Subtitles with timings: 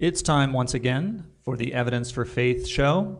[0.00, 3.18] It's time once again for the Evidence for Faith show.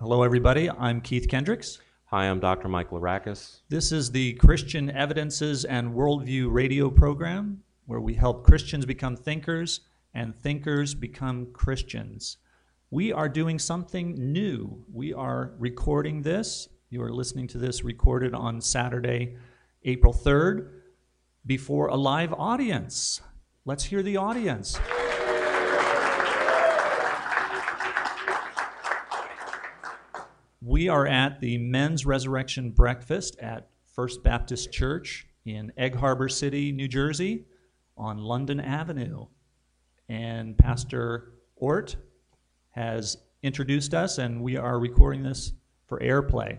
[0.00, 0.70] Hello, everybody.
[0.70, 1.80] I'm Keith Kendricks.
[2.06, 2.66] Hi, I'm Dr.
[2.66, 3.60] Mike Larakis.
[3.68, 9.82] This is the Christian Evidences and Worldview radio program where we help Christians become thinkers
[10.14, 12.38] and thinkers become Christians.
[12.90, 14.82] We are doing something new.
[14.90, 16.70] We are recording this.
[16.88, 19.36] You are listening to this recorded on Saturday,
[19.84, 20.70] April 3rd,
[21.44, 23.20] before a live audience.
[23.66, 24.80] Let's hear the audience.
[30.68, 36.72] We are at the Men's Resurrection Breakfast at First Baptist Church in Egg Harbor City,
[36.72, 37.46] New Jersey,
[37.96, 39.28] on London Avenue.
[40.10, 41.96] And Pastor Ort
[42.72, 45.54] has introduced us, and we are recording this
[45.86, 46.58] for airplay.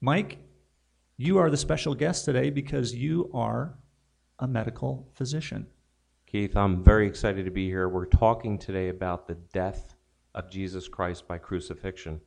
[0.00, 0.38] Mike,
[1.16, 3.74] you are the special guest today because you are
[4.38, 5.66] a medical physician.
[6.26, 7.88] Keith, I'm very excited to be here.
[7.88, 9.96] We're talking today about the death
[10.34, 12.20] of Jesus Christ by crucifixion.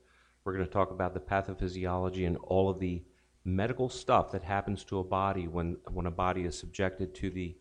[0.44, 3.04] We're going to talk about the pathophysiology and all of the
[3.46, 7.56] medical stuff that happens to a body when, when a body is subjected to the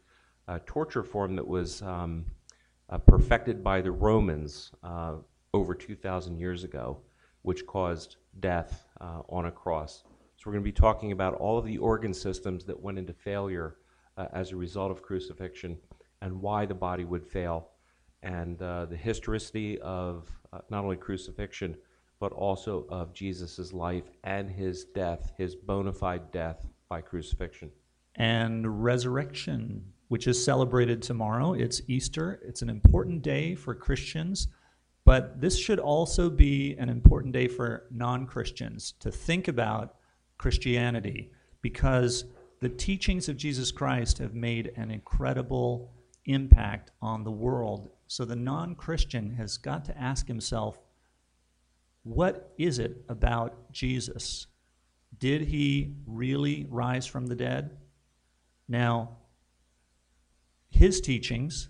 [0.48, 2.24] uh, torture form that was um,
[2.90, 5.14] uh, perfected by the Romans uh,
[5.54, 6.98] over 2,000 years ago,
[7.42, 10.04] which caused death uh, on a cross.
[10.36, 13.12] So, we're going to be talking about all of the organ systems that went into
[13.12, 13.76] failure
[14.16, 15.78] uh, as a result of crucifixion
[16.20, 17.68] and why the body would fail
[18.22, 21.76] and uh, the historicity of uh, not only crucifixion,
[22.20, 27.70] but also of Jesus' life and his death, his bona fide death by crucifixion.
[28.14, 31.54] And resurrection, which is celebrated tomorrow.
[31.54, 32.40] It's Easter.
[32.44, 34.48] It's an important day for Christians,
[35.04, 39.96] but this should also be an important day for non Christians to think about
[40.38, 42.24] Christianity because
[42.60, 45.90] the teachings of Jesus Christ have made an incredible
[46.24, 50.78] impact on the world so the non Christian has got to ask himself
[52.04, 54.46] what is it about Jesus?
[55.18, 57.78] Did he really rise from the dead?
[58.68, 59.18] Now,
[60.68, 61.68] his teachings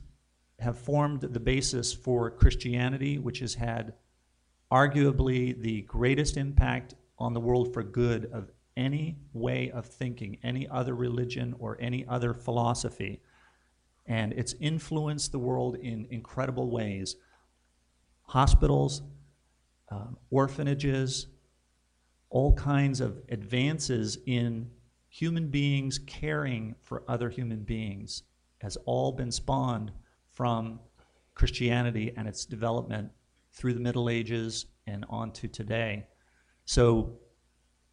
[0.59, 3.95] have formed the basis for Christianity, which has had
[4.71, 10.67] arguably the greatest impact on the world for good of any way of thinking, any
[10.69, 13.21] other religion, or any other philosophy
[14.07, 17.17] and it's influenced the world in incredible ways.
[18.25, 19.03] Hospitals,
[19.91, 21.29] uh, orphanages,
[22.31, 24.71] all kinds of advances in
[25.09, 28.23] human beings caring for other human beings
[28.59, 29.93] has all been spawned
[30.31, 30.81] from
[31.35, 33.11] Christianity and its development
[33.53, 36.07] through the Middle Ages and on to today.
[36.65, 37.19] So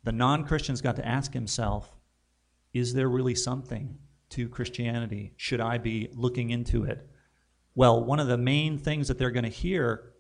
[0.04, 1.96] the non Christian's got to ask himself
[2.74, 3.98] is there really something
[4.30, 5.34] to Christianity?
[5.38, 7.08] Should I be looking into it?
[7.76, 10.14] Well, one of the main things that they're going to hear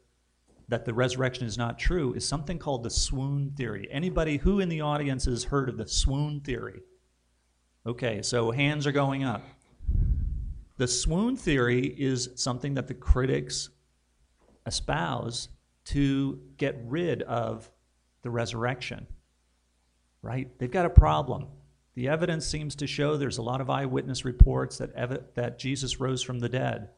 [0.69, 3.87] that the resurrection is not true is something called the swoon theory.
[3.91, 6.81] Anybody who in the audience has heard of the swoon theory?
[7.85, 9.41] Okay, so hands are going up.
[10.77, 13.69] The swoon theory is something that the critics
[14.65, 15.49] espouse
[15.85, 17.69] to get rid of
[18.21, 19.07] the resurrection.
[20.21, 20.47] Right?
[20.59, 21.47] They've got a problem.
[21.99, 25.99] The evidence seems to show there's a lot of eyewitness reports that, ev- that Jesus
[25.99, 26.91] rose from the dead.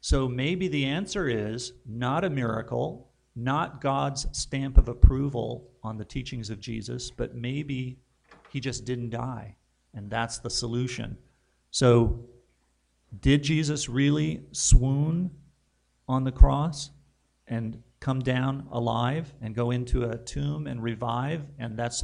[0.00, 6.04] So maybe the answer is not a miracle, not God's stamp of approval on the
[6.04, 8.00] teachings of Jesus, but maybe
[8.50, 9.54] he just didn't die.
[9.94, 11.16] And that's the solution.
[11.70, 12.24] So,
[13.20, 15.30] did Jesus really swoon
[16.08, 16.90] on the cross
[17.46, 21.42] and come down alive and go into a tomb and revive?
[21.60, 22.02] And that's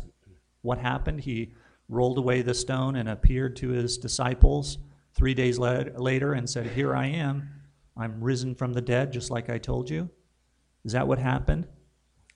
[0.63, 1.21] what happened.
[1.23, 1.55] He
[1.89, 4.79] rolled away the stone and appeared to his disciples
[5.15, 7.49] three days later and said, Here I am.
[7.97, 10.11] I'm risen from the dead, just like I told you.
[10.85, 11.67] Is that what happened?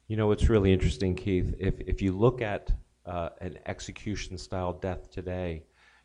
[0.07, 1.55] You know, it's really interesting, Keith.
[1.59, 2.71] If, if you look at
[3.05, 5.65] uh, an execution style death today,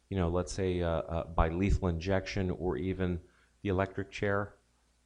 [0.09, 3.19] you know, let's say uh, uh, by lethal injection or even
[3.61, 4.55] the electric chair,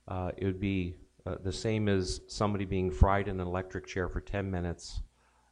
[0.07, 0.95] uh, it would be
[1.25, 5.01] uh, the same as somebody being fried in an electric chair for 10 minutes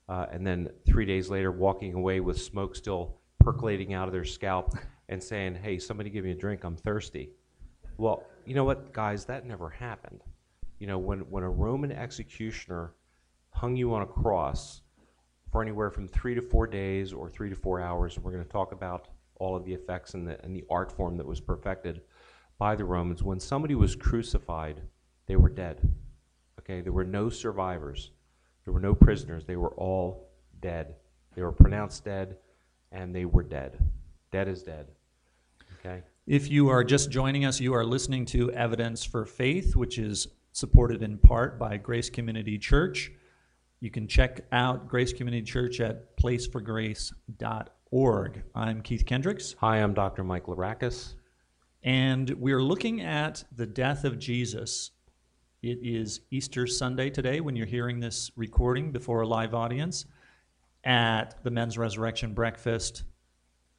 [0.08, 4.26] uh, and then three days later walking away with smoke still percolating out of their
[4.26, 4.74] scalp
[5.10, 7.30] and saying, hey, somebody give me a drink, I'm thirsty.
[7.98, 10.22] Well, you know what, guys, that never happened.
[10.80, 12.94] You know, when, when a Roman executioner
[13.52, 14.82] hung you on a cross
[15.52, 18.44] for anywhere from three to four days or three to four hours, and we're going
[18.44, 19.08] to talk about
[19.40, 22.02] all of the effects and the, and the art form that was perfected
[22.58, 24.82] by the Romans, when somebody was crucified,
[25.28, 25.82] they were dead.
[26.60, 28.12] Okay, there were no survivors.
[28.66, 29.46] There were no prisoners.
[29.46, 30.28] They were all
[30.60, 30.96] dead.
[31.36, 32.38] They were pronounced dead,
[32.92, 33.78] and they were dead.
[34.32, 34.88] Dead is dead.
[35.80, 36.02] Okay?
[36.26, 40.28] If you are just joining us, you are listening to Evidence for Faith, which is
[40.52, 43.12] supported in part by Grace Community Church.
[43.82, 48.44] You can check out Grace Community Church at placeforgrace.org.
[48.56, 50.24] I'm Keith Kendricks, Hi, I'm Dr.
[50.24, 51.14] Mike Larakis.
[51.84, 54.90] and we're looking at the death of Jesus.
[55.66, 60.06] It is Easter Sunday today when you're hearing this recording before a live audience
[60.84, 63.02] at the Men's Resurrection Breakfast.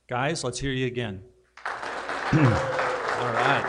[0.08, 1.22] Guys, let's hear you again.
[1.64, 3.62] All right.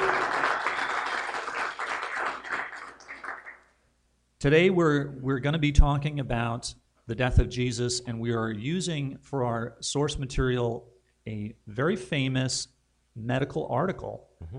[4.39, 6.73] Today we're we're going to be talking about
[7.05, 10.87] the death of Jesus, and we are using for our source material
[11.27, 12.69] a very famous
[13.15, 14.57] medical article mm-hmm.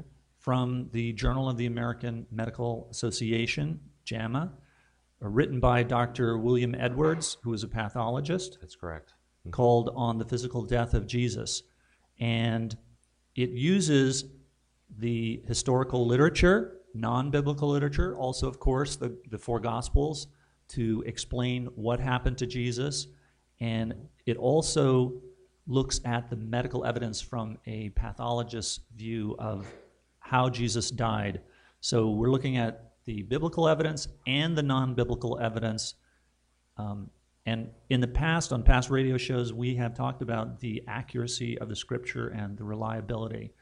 [0.48, 4.50] From the Journal of the American Medical Association, JAMA,
[5.22, 6.38] uh, written by Dr.
[6.38, 9.12] William Edwards, who is a pathologist That's correct.
[9.50, 11.64] called On the Physical Death of Jesus.
[12.18, 12.74] And
[13.36, 14.24] it uses
[14.96, 20.28] the historical literature, non biblical literature, also, of course, the, the four Gospels
[20.68, 23.08] to explain what happened to Jesus.
[23.60, 23.94] And
[24.24, 25.20] it also
[25.66, 29.66] looks at the medical evidence from a pathologist's view of
[30.28, 31.40] how Jesus died.
[31.80, 35.94] So we're looking at the biblical evidence and the non biblical evidence
[36.76, 37.10] um,
[37.48, 41.70] and in the past, on past radio shows, we have talked about the accuracy of
[41.70, 43.54] the scripture and the reliability.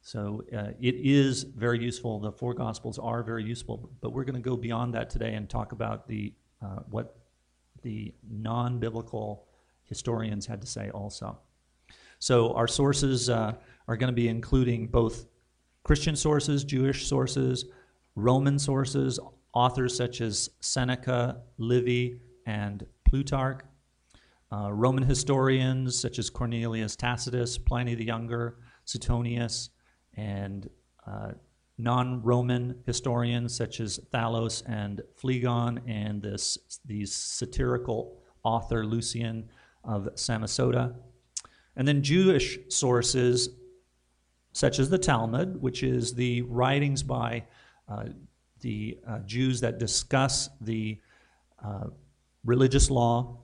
[0.00, 2.18] So uh, it is very useful.
[2.18, 5.48] The four gospels are very useful, but we're going to go beyond that today and
[5.48, 7.16] talk about the uh, what
[7.82, 9.46] the non-biblical
[9.84, 11.38] historians had to say also.
[12.18, 13.52] So our sources uh,
[13.86, 15.26] are going to be including both
[15.84, 17.64] Christian sources, Jewish sources,
[18.14, 19.18] Roman sources,
[19.54, 23.64] authors such as Seneca, Livy, and Plutarch,
[24.52, 29.70] uh, Roman historians such as Cornelius Tacitus, Pliny the Younger, Suetonius,
[30.14, 30.68] and
[31.06, 31.32] uh,
[31.76, 39.48] non Roman historians such as Thallus and Phlegon, and this, the satirical author Lucian
[39.84, 40.94] of Samosata.
[41.76, 43.50] And then Jewish sources
[44.52, 47.44] such as the Talmud, which is the writings by
[47.88, 48.06] uh,
[48.60, 50.98] the uh, Jews that discuss the
[51.64, 51.86] uh,
[52.44, 53.38] religious law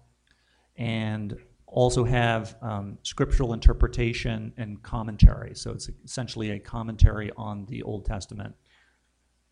[0.76, 1.36] and
[1.66, 5.54] also have um, scriptural interpretation and commentary.
[5.54, 8.54] So it's essentially a commentary on the Old Testament.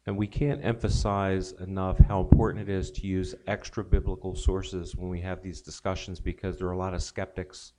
[0.07, 5.09] And we can't emphasize enough how important it is to use extra biblical sources when
[5.09, 7.73] we have these discussions because there are a lot of skeptics,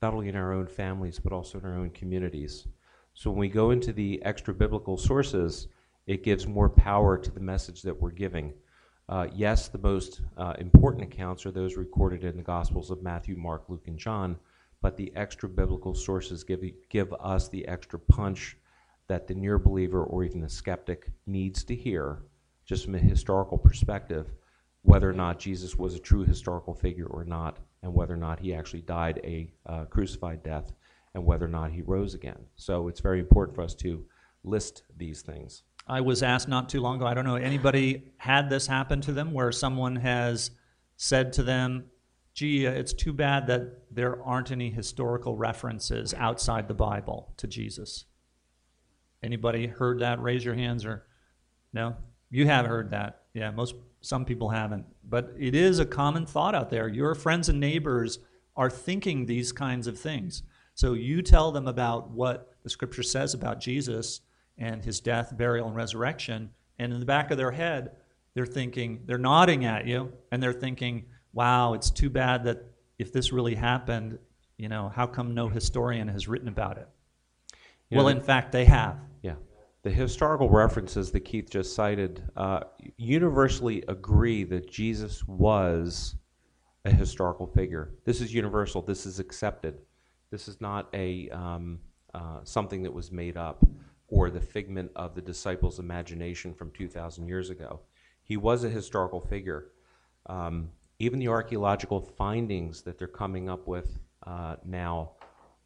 [0.00, 2.66] not only in our own families, but also in our own communities.
[3.18, 5.68] So when we go into the extra biblical sources,
[6.06, 8.52] it gives more power to the message that we're giving.
[9.08, 13.34] Uh, yes, the most uh, important accounts are those recorded in the Gospels of Matthew,
[13.34, 14.36] Mark, Luke, and John,
[14.82, 18.58] but the extra biblical sources give, give us the extra punch
[19.08, 22.18] that the near believer or even the skeptic needs to hear,
[22.66, 24.30] just from a historical perspective,
[24.82, 28.40] whether or not Jesus was a true historical figure or not, and whether or not
[28.40, 30.70] he actually died a uh, crucified death,
[31.16, 32.38] and whether or not he rose again.
[32.56, 34.04] So it's very important for us to
[34.44, 35.62] list these things.
[35.88, 39.12] I was asked not too long ago, I don't know, anybody had this happen to
[39.12, 40.50] them where someone has
[40.98, 41.86] said to them,
[42.34, 47.46] gee, uh, it's too bad that there aren't any historical references outside the Bible to
[47.46, 48.04] Jesus.
[49.22, 50.20] Anybody heard that?
[50.20, 51.06] Raise your hands or
[51.72, 51.96] no?
[52.28, 53.22] You have heard that.
[53.32, 54.84] Yeah, most some people haven't.
[55.02, 56.88] But it is a common thought out there.
[56.88, 58.18] Your friends and neighbors
[58.54, 60.42] are thinking these kinds of things.
[60.76, 64.20] So you tell them about what the scripture says about Jesus
[64.58, 67.92] and his death, burial, and resurrection, and in the back of their head,
[68.34, 72.62] they're thinking, they're nodding at you, and they're thinking, wow, it's too bad that
[72.98, 74.18] if this really happened,
[74.58, 76.88] you know, how come no historian has written about it?
[77.88, 78.98] You well, know, in fact, they have.
[79.22, 79.36] Yeah.
[79.82, 82.60] The historical references that Keith just cited uh,
[82.98, 86.16] universally agree that Jesus was
[86.84, 87.94] a historical figure.
[88.04, 88.82] This is universal.
[88.82, 89.78] This is accepted.
[90.30, 91.78] This is not a um,
[92.14, 93.64] uh, something that was made up
[94.08, 97.80] or the figment of the disciples' imagination from 2,000 years ago.
[98.22, 99.72] He was a historical figure.
[100.26, 105.12] Um, even the archaeological findings that they're coming up with uh, now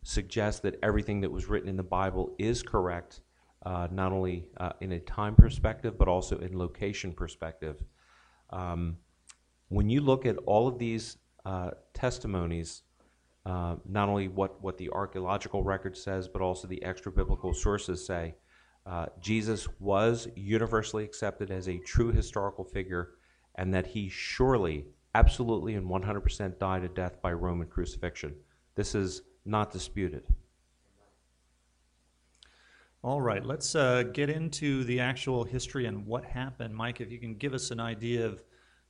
[0.02, 3.20] suggest that everything that was written in the Bible is correct,
[3.64, 7.82] uh, not only uh, in a time perspective, but also in location perspective.
[8.50, 8.96] Um,
[9.68, 12.82] when you look at all of these uh, testimonies,
[13.46, 18.04] uh, not only what, what the archaeological record says, but also the extra biblical sources
[18.04, 18.34] say,
[18.86, 23.14] uh, Jesus was universally accepted as a true historical figure,
[23.54, 28.34] and that he surely, absolutely, and 100% died a death by Roman crucifixion.
[28.74, 30.24] This is not disputed.
[33.02, 36.74] All right, let's uh, get into the actual history and what happened.
[36.74, 38.42] Mike, if you can give us an idea of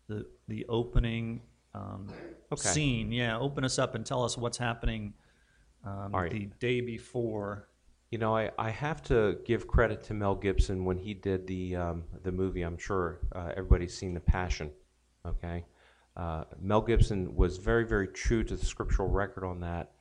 [0.09, 1.43] the the opening
[1.75, 2.09] um,
[2.53, 2.69] Okay.
[2.69, 3.13] scene.
[3.13, 5.15] Yeah, open us up and tell us what's happening
[5.85, 6.31] um, All right.
[6.31, 7.69] the day before.
[8.11, 11.77] You know, I, I have to give credit to Mel Gibson when he did the
[11.77, 12.63] um, the movie.
[12.63, 14.71] I'm sure uh, everybody's seen The Passion.
[15.25, 15.65] Okay,
[16.17, 19.93] uh, Mel Gibson was very very true to the scriptural record on that,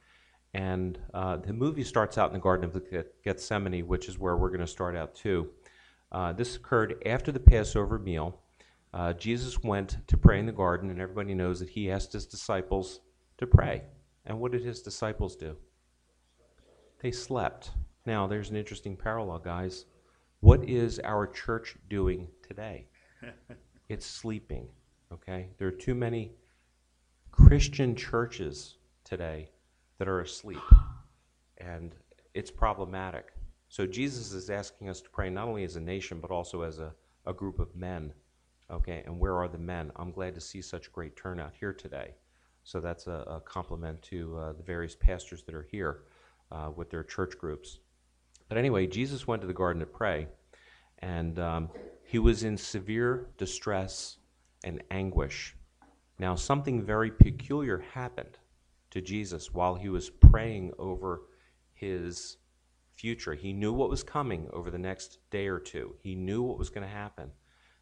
[0.55, 4.38] and uh, the movie starts out in the Garden of Geth- Gethsemane, which is where
[4.38, 5.47] we're going to start out too.
[6.11, 8.39] Uh, this occurred after the Passover meal.
[8.93, 12.25] Uh, Jesus went to pray in the garden, and everybody knows that he asked his
[12.25, 13.01] disciples
[13.38, 13.84] to pray.
[14.25, 15.55] And what did his disciples do?
[17.01, 17.72] They slept.
[18.05, 19.86] Now, there's an interesting parallel, guys.
[20.39, 22.88] What is our church doing today?
[23.89, 24.67] it's sleeping,
[25.13, 25.50] okay?
[25.58, 26.31] There are too many
[27.31, 29.51] Christian churches today
[30.00, 30.62] that are asleep,
[31.60, 31.93] and
[32.34, 33.34] it's problematic.
[33.67, 36.79] So, Jesus is asking us to pray not only as a nation, but also as
[36.79, 36.93] a,
[37.25, 38.13] a group of men,
[38.71, 39.03] okay?
[39.05, 39.91] And where are the men?
[39.95, 42.13] I'm glad to see such great turnout here today.
[42.63, 46.01] So, that's a, a compliment to uh, the various pastors that are here
[46.51, 47.79] uh, with their church groups.
[48.47, 50.27] But anyway, Jesus went to the garden to pray,
[50.99, 51.69] and um,
[52.03, 54.17] he was in severe distress
[54.63, 55.55] and anguish.
[56.17, 58.38] Now, something very peculiar happened
[58.91, 61.21] to Jesus while he was praying over
[61.73, 62.38] his
[62.95, 63.35] future.
[63.35, 66.69] He knew what was coming over the next day or two, he knew what was
[66.69, 67.31] going to happen.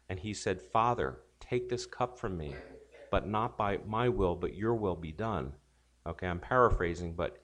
[0.08, 2.54] And he said, Father, take this cup from me,
[3.10, 5.52] but not by my will, but your will be done.
[6.06, 7.42] Okay, I'm paraphrasing, but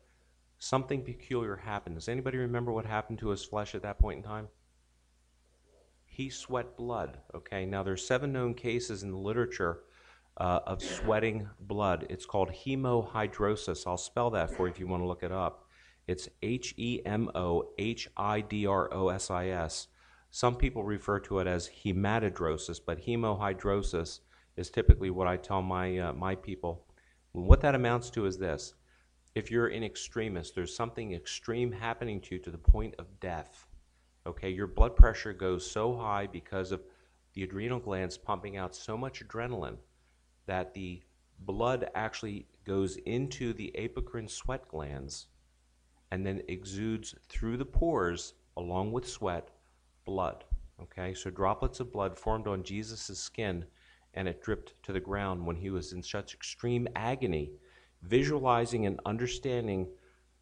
[0.58, 1.96] something peculiar happened.
[1.96, 4.48] Does anybody remember what happened to his flesh at that point in time?
[6.06, 7.18] He sweat blood.
[7.34, 9.80] Okay, now there's seven known cases in the literature
[10.36, 12.06] uh, of sweating blood.
[12.08, 13.86] It's called hemohidrosis.
[13.86, 15.66] I'll spell that for you if you want to look it up.
[16.06, 19.88] It's H E M O H I D R O S I S.
[20.34, 24.18] Some people refer to it as hematidrosis, but hemohidrosis
[24.56, 26.88] is typically what I tell my uh, my people.
[27.30, 28.74] What that amounts to is this:
[29.36, 33.68] if you're an extremist, there's something extreme happening to you to the point of death.
[34.26, 36.82] Okay, your blood pressure goes so high because of
[37.34, 39.78] the adrenal glands pumping out so much adrenaline
[40.46, 41.00] that the
[41.38, 45.28] blood actually goes into the apocrine sweat glands
[46.10, 49.53] and then exudes through the pores along with sweat
[50.04, 50.44] blood.
[50.82, 53.64] Okay, so droplets of blood formed on Jesus' skin
[54.14, 57.50] and it dripped to the ground when he was in such extreme agony,
[58.02, 59.88] visualizing and understanding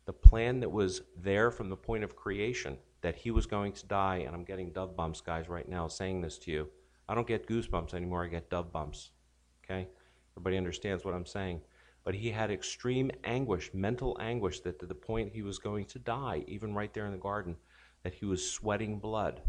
[0.04, 3.86] the plan that was there from the point of creation that he was going to
[3.86, 4.24] die.
[4.26, 6.68] And I'm getting dove bumps, guys, right now saying this to you.
[7.08, 9.10] I don't get goosebumps anymore, I get dove bumps.
[9.64, 9.88] Okay?
[10.34, 11.60] Everybody understands what I'm saying.
[12.04, 15.98] But he had extreme anguish, mental anguish, that to the point he was going to
[15.98, 17.56] die, even right there in the garden,
[18.02, 19.42] that he was sweating blood.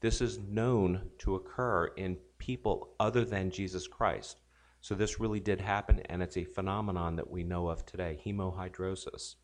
[0.00, 4.40] This is known to occur in people other than Jesus Christ.
[4.80, 9.34] So this really did happen, and it's a phenomenon that we know of today, hemohidrosis.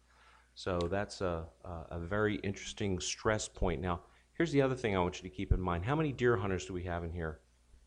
[0.54, 3.80] So that's a, a, very interesting stress point.
[3.80, 4.02] Now,
[4.34, 5.84] here's the other thing I want you to keep in mind.
[5.84, 7.40] How many deer hunters do we have in here?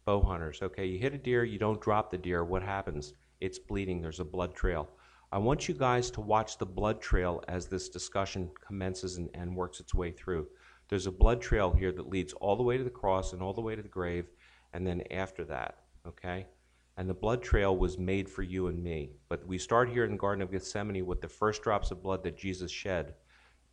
[0.04, 0.62] Bow hunters.
[0.62, 2.44] Okay, you hit a deer, you don't drop the deer.
[2.44, 3.14] What happens?
[3.40, 4.02] It's bleeding.
[4.02, 4.90] There's a blood trail.
[5.32, 9.56] I want you guys to watch the blood trail as this discussion commences and, and
[9.56, 10.48] works its way through.
[10.88, 13.54] There's a blood trail here that leads all the way to the cross and all
[13.54, 14.28] the way to the grave,
[14.72, 16.48] and then after that, okay?
[16.96, 19.12] And the blood trail was made for you and me.
[19.28, 22.24] But we start here in the Garden of Gethsemane with the first drops of blood
[22.24, 23.14] that Jesus shed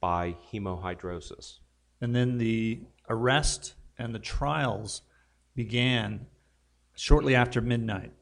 [0.01, 1.61] by hemohidrosis.
[2.01, 5.03] And then the arrest and the trials
[5.55, 6.27] began
[6.97, 8.13] shortly after midnight.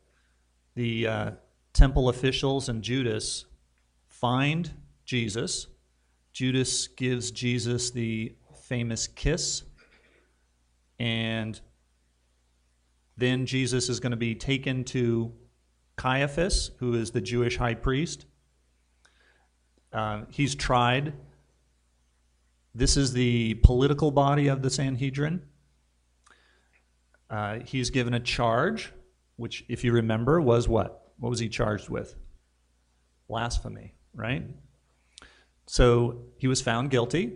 [0.74, 1.30] The uh,
[1.72, 3.46] temple officials and Judas
[4.06, 4.72] find
[5.04, 5.66] Jesus.
[6.32, 9.64] Judas gives Jesus the famous kiss.
[10.98, 11.60] And
[13.16, 15.32] then Jesus is going to be taken to
[15.96, 18.26] Caiaphas, who is the Jewish high priest.
[19.92, 21.12] Uh, he's tried.
[22.74, 25.42] This is the political body of the Sanhedrin.
[27.28, 28.92] Uh, he's given a charge,
[29.36, 31.01] which, if you remember, was what?
[31.22, 32.16] What was he charged with?
[33.28, 34.44] Blasphemy, right?
[35.68, 37.34] So he was found guilty.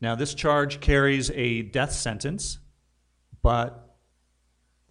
[0.00, 2.60] Now, this charge carries a death sentence,
[3.42, 3.96] but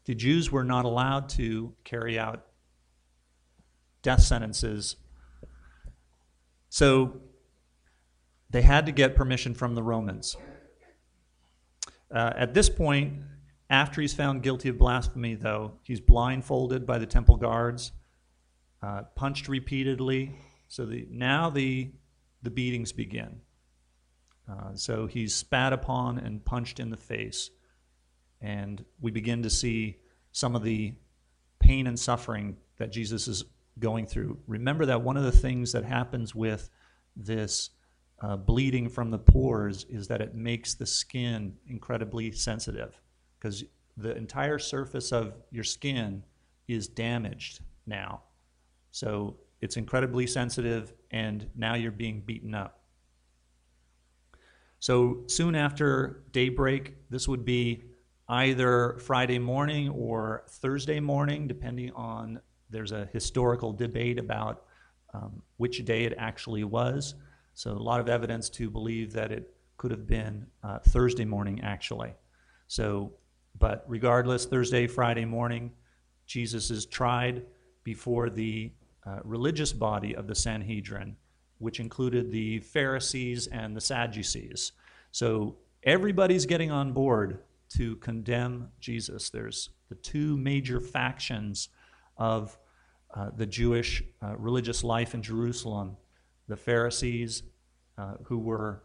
[0.03, 2.47] the Jews were not allowed to carry out
[4.01, 4.97] death sentences.
[6.67, 7.21] So
[8.49, 10.35] they had to get permission from the Romans.
[12.13, 13.21] Uh, at this point,
[13.69, 17.93] after he's found guilty of blasphemy, though, he's blindfolded by the temple guards,
[18.81, 20.35] uh, punched repeatedly.
[20.67, 21.91] So the, now the,
[22.41, 23.41] the beatings begin.
[24.49, 27.49] Uh, so he's spat upon and punched in the face.
[28.41, 29.97] And we begin to see
[30.31, 30.95] some of the
[31.59, 33.43] pain and suffering that Jesus is
[33.79, 34.39] going through.
[34.47, 36.69] Remember that one of the things that happens with
[37.15, 37.69] this
[38.21, 42.99] uh, bleeding from the pores is that it makes the skin incredibly sensitive
[43.39, 43.63] because
[43.97, 46.23] the entire surface of your skin
[46.67, 48.21] is damaged now.
[48.91, 52.81] So it's incredibly sensitive, and now you're being beaten up.
[54.79, 57.83] So soon after daybreak, this would be
[58.27, 64.63] either Friday morning or Thursday morning, depending on, there's a historical debate about
[65.13, 67.15] um, which day it actually was.
[67.53, 71.61] So a lot of evidence to believe that it could have been uh, Thursday morning,
[71.61, 72.13] actually.
[72.67, 73.11] So,
[73.59, 75.71] but regardless, Thursday, Friday morning,
[76.25, 77.43] Jesus is tried
[77.83, 78.71] before the
[79.05, 81.15] uh, religious body of the Sanhedrin,
[81.57, 84.73] which included the Pharisees and the Sadducees.
[85.11, 87.39] So everybody's getting on board
[87.77, 89.29] to condemn Jesus.
[89.29, 91.69] There's the two major factions
[92.17, 92.57] of
[93.13, 95.97] uh, the Jewish uh, religious life in Jerusalem
[96.47, 97.43] the Pharisees,
[97.97, 98.83] uh, who were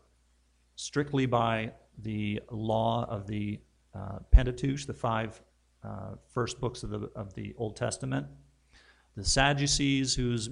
[0.77, 3.61] strictly by the law of the
[3.95, 5.41] uh, Pentateuch, the five
[5.83, 8.27] uh, first books of the, of the Old Testament,
[9.17, 10.51] the Sadducees, whose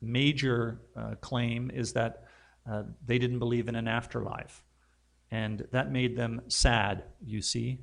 [0.00, 2.24] major uh, claim is that
[2.70, 4.62] uh, they didn't believe in an afterlife.
[5.30, 7.80] And that made them sad, you see.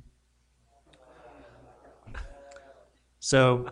[3.20, 3.68] So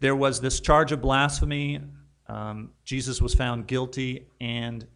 [0.00, 1.80] there was this charge of blasphemy.
[2.26, 4.86] Um, Jesus was found guilty and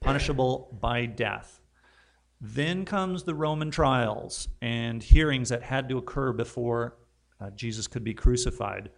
[0.00, 1.60] punishable by death.
[2.40, 6.96] Then comes the Roman trials and hearings that had to occur before
[7.40, 8.90] uh, Jesus could be crucified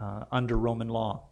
[0.00, 1.28] uh, under Roman law.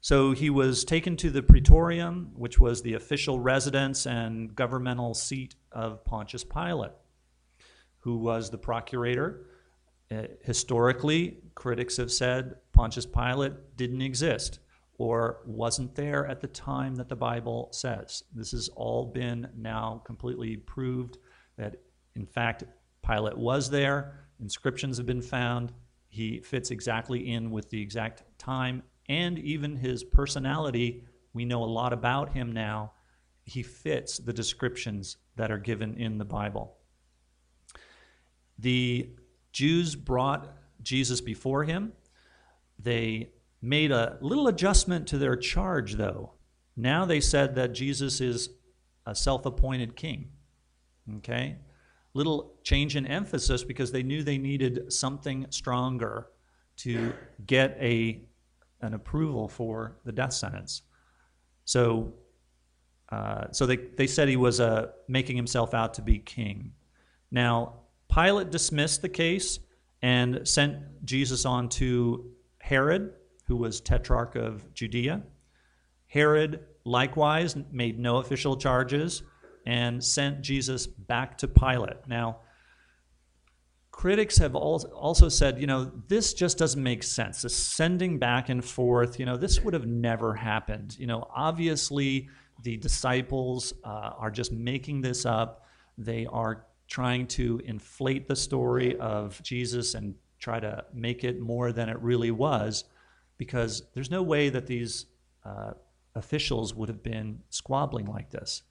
[0.00, 5.54] So he was taken to the Praetorium, which was the official residence and governmental seat
[5.70, 6.90] of Pontius Pilate,
[8.00, 9.46] who was the procurator.
[10.10, 14.58] Uh, historically, critics have said Pontius Pilate didn't exist
[14.98, 18.24] or wasn't there at the time that the Bible says.
[18.34, 21.18] This has all been now completely proved
[21.56, 21.76] that,
[22.14, 22.64] in fact,
[23.06, 25.72] Pilate was there inscriptions have been found.
[26.08, 31.04] He fits exactly in with the exact time and even his personality.
[31.32, 32.92] We know a lot about him now.
[33.44, 36.76] He fits the descriptions that are given in the Bible.
[38.58, 39.10] The
[39.52, 40.52] Jews brought
[40.82, 41.92] Jesus before him.
[42.78, 46.32] They made a little adjustment to their charge, though.
[46.76, 48.50] Now they said that Jesus is
[49.06, 50.30] a self appointed king.
[51.18, 51.56] Okay?
[52.14, 56.28] Little change in emphasis because they knew they needed something stronger
[56.76, 57.12] to
[57.46, 58.20] get a,
[58.80, 60.82] an approval for the death sentence.
[61.64, 62.14] So,
[63.10, 66.72] uh, so they, they said he was uh, making himself out to be king.
[67.30, 67.74] Now,
[68.12, 69.58] Pilate dismissed the case
[70.02, 73.14] and sent Jesus on to Herod,
[73.46, 75.22] who was tetrarch of Judea.
[76.08, 79.22] Herod likewise made no official charges
[79.66, 82.06] and sent Jesus back to Pilate.
[82.06, 82.38] Now,
[83.90, 87.42] critics have also said, you know, this just doesn't make sense.
[87.42, 90.96] This sending back and forth, you know, this would have never happened.
[90.98, 92.28] You know, obviously
[92.62, 95.66] the disciples uh, are just making this up.
[95.98, 101.70] They are trying to inflate the story of Jesus and try to make it more
[101.70, 102.84] than it really was
[103.38, 105.06] because there's no way that these
[105.44, 105.72] uh,
[106.14, 108.62] officials would have been squabbling like this.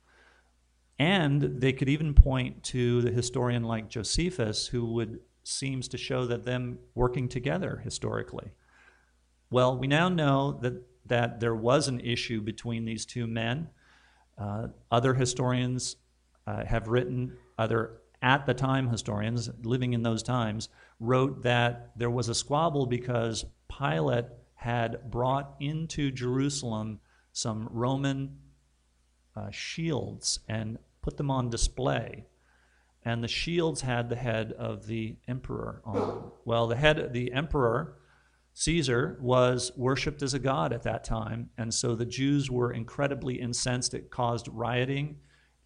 [1.01, 6.27] And they could even point to the historian like Josephus, who would seems to show
[6.27, 8.51] that them working together historically.
[9.49, 10.75] Well, we now know that,
[11.07, 13.69] that there was an issue between these two men.
[14.37, 15.95] Uh, other historians
[16.45, 22.11] uh, have written, other at the time historians living in those times, wrote that there
[22.11, 23.43] was a squabble because
[23.75, 26.99] Pilate had brought into Jerusalem
[27.33, 28.37] some Roman
[29.35, 32.25] uh, shields and put them on display.
[33.03, 35.95] And the shields had the head of the emperor on.
[35.95, 36.31] them.
[36.45, 37.97] Well, the head, of the emperor,
[38.53, 43.41] Caesar, was worshipped as a god at that time, and so the Jews were incredibly
[43.41, 43.93] incensed.
[43.93, 45.17] It caused rioting,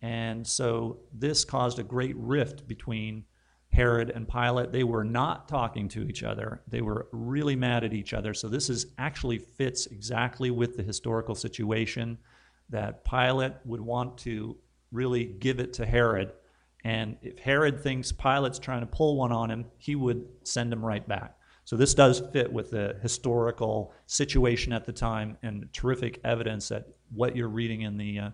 [0.01, 3.25] and so this caused a great rift between
[3.69, 4.71] Herod and Pilate.
[4.71, 6.61] They were not talking to each other.
[6.67, 8.33] They were really mad at each other.
[8.33, 12.17] So this is actually fits exactly with the historical situation
[12.69, 14.57] that Pilate would want to
[14.95, 16.31] really give it to Herod.
[16.83, 20.85] And if Herod thinks Pilate's trying to pull one on him, he would send him
[20.85, 21.37] right back.
[21.65, 26.87] So this does fit with the historical situation at the time and terrific evidence that
[27.09, 28.29] what you're reading in the uh,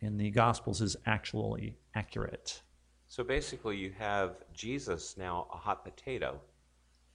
[0.00, 2.62] in the Gospels is actually accurate.
[3.08, 6.40] So basically, you have Jesus now a hot potato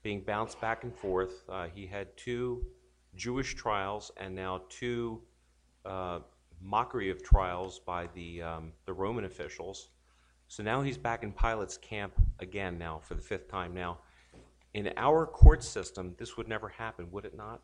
[0.04, 1.44] being bounced back and forth.
[1.50, 2.66] Uh, he had two
[3.16, 5.22] Jewish trials and now two
[5.86, 6.20] uh,
[6.66, 9.90] mockery of trials by the, um, the Roman officials.
[10.48, 13.74] So now he's back in Pilate's camp again now for the fifth time.
[13.74, 14.00] Now,
[14.74, 17.62] in our court system, this would never happen, would it not?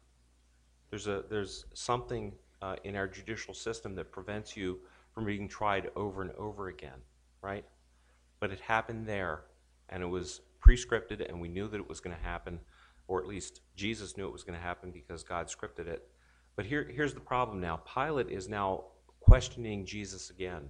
[0.90, 4.80] There's, a, there's something uh, in our judicial system that prevents you
[5.14, 7.00] from being tried over and over again,
[7.42, 7.66] right?
[8.40, 9.42] But it happened there,
[9.90, 12.60] and it was prescripted, and we knew that it was going to happen,
[13.08, 16.08] or at least Jesus knew it was going to happen because God scripted it.
[16.56, 18.86] But here, here's the problem now Pilate is now
[19.22, 20.70] questioning Jesus again.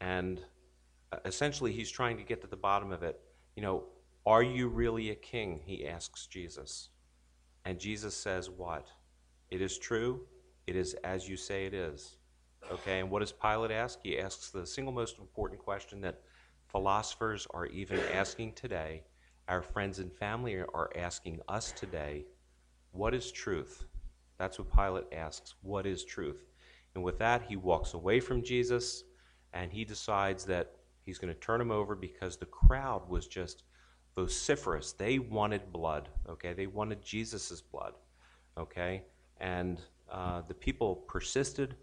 [0.00, 0.40] And
[1.12, 3.20] uh, essentially, he's trying to get to the bottom of it.
[3.56, 3.84] You know,
[4.26, 5.60] are you really a king?
[5.64, 6.88] He asks Jesus.
[7.64, 8.88] And Jesus says, What?
[9.50, 10.22] It is true.
[10.66, 12.16] It is as you say it is.
[12.72, 13.98] Okay, and what does Pilate ask?
[14.02, 16.22] He asks the single most important question that
[16.68, 19.02] philosophers are even asking today.
[19.48, 22.24] Our friends and family are asking us today
[22.92, 23.84] what is truth?
[24.38, 25.54] That's what Pilate asks.
[25.62, 26.44] What is truth?
[26.94, 29.04] And with that, he walks away from Jesus
[29.52, 33.64] and he decides that he's going to turn him over because the crowd was just
[34.16, 34.92] vociferous.
[34.92, 36.52] They wanted blood, okay?
[36.52, 37.94] They wanted Jesus' blood,
[38.56, 39.02] okay?
[39.40, 39.80] And
[40.10, 41.76] uh, the people persisted.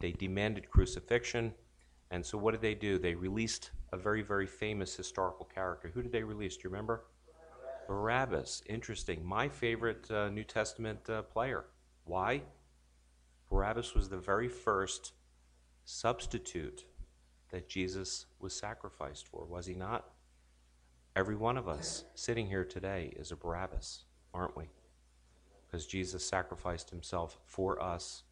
[0.00, 1.54] They demanded crucifixion.
[2.10, 2.98] And so what did they do?
[2.98, 5.90] They released a very, very famous historical character.
[5.92, 6.56] Who did they release?
[6.56, 7.04] Do you remember?
[7.86, 8.62] Barabbas.
[8.68, 9.24] Interesting.
[9.24, 11.64] My favorite uh, New Testament uh, player.
[12.04, 12.42] Why?
[13.50, 15.12] Barabbas was the very first
[15.84, 16.84] substitute
[17.50, 20.04] that Jesus was sacrificed for, was he not?
[21.16, 24.64] Every one of us sitting here today is a Barabbas, aren't we?
[25.66, 28.22] Because Jesus sacrificed himself for us.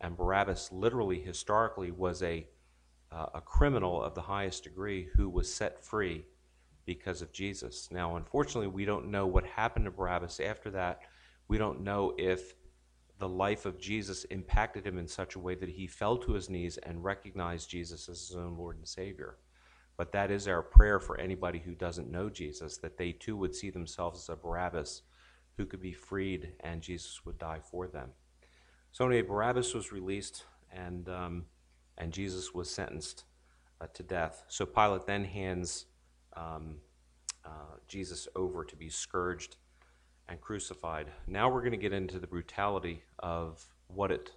[0.00, 2.46] And Barabbas, literally, historically, was a,
[3.10, 6.26] uh, a criminal of the highest degree who was set free
[6.84, 7.88] because of Jesus.
[7.90, 11.00] Now, unfortunately, we don't know what happened to Barabbas after that.
[11.48, 12.54] We don't know if
[13.18, 16.50] the life of Jesus impacted him in such a way that he fell to his
[16.50, 19.38] knees and recognized Jesus as his own Lord and Savior.
[19.96, 23.54] But that is our prayer for anybody who doesn't know Jesus, that they too would
[23.54, 25.02] see themselves as a Barabbas
[25.56, 28.10] who could be freed and Jesus would die for them.
[28.92, 31.46] So anyway, Barabbas was released and, um,
[31.96, 33.24] and Jesus was sentenced
[33.80, 34.44] uh, to death.
[34.48, 35.86] So Pilate then hands
[36.36, 36.76] um,
[37.46, 39.56] uh, Jesus over to be scourged
[40.28, 41.06] and crucified.
[41.26, 44.32] Now we're going to get into the brutality of what it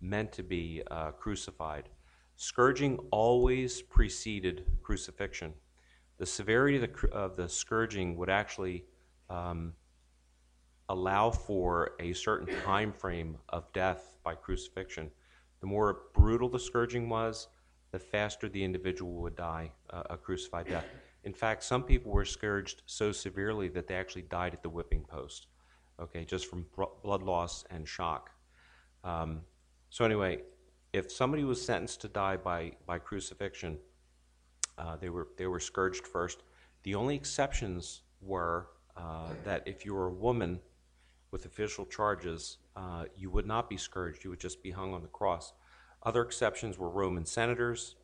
[0.00, 1.88] meant to be uh, crucified.
[2.36, 5.52] Scourging always preceded crucifixion.
[6.18, 8.84] The severity of the, of the scourging would actually
[9.30, 9.74] um,
[10.88, 15.10] allow for a certain time frame of death by crucifixion.
[15.60, 17.48] The more brutal the scourging was,
[17.90, 20.86] the faster the individual would die uh, a crucified death.
[21.28, 25.04] In fact, some people were scourged so severely that they actually died at the whipping
[25.04, 25.48] post,
[26.00, 26.64] okay, just from
[27.04, 28.30] blood loss and shock.
[29.04, 29.42] Um,
[29.90, 30.38] so, anyway,
[30.94, 33.76] if somebody was sentenced to die by, by crucifixion,
[34.78, 36.44] uh, they, were, they were scourged first.
[36.84, 40.60] The only exceptions were uh, that if you were a woman
[41.30, 45.02] with official charges, uh, you would not be scourged, you would just be hung on
[45.02, 45.52] the cross.
[46.02, 47.96] Other exceptions were Roman senators,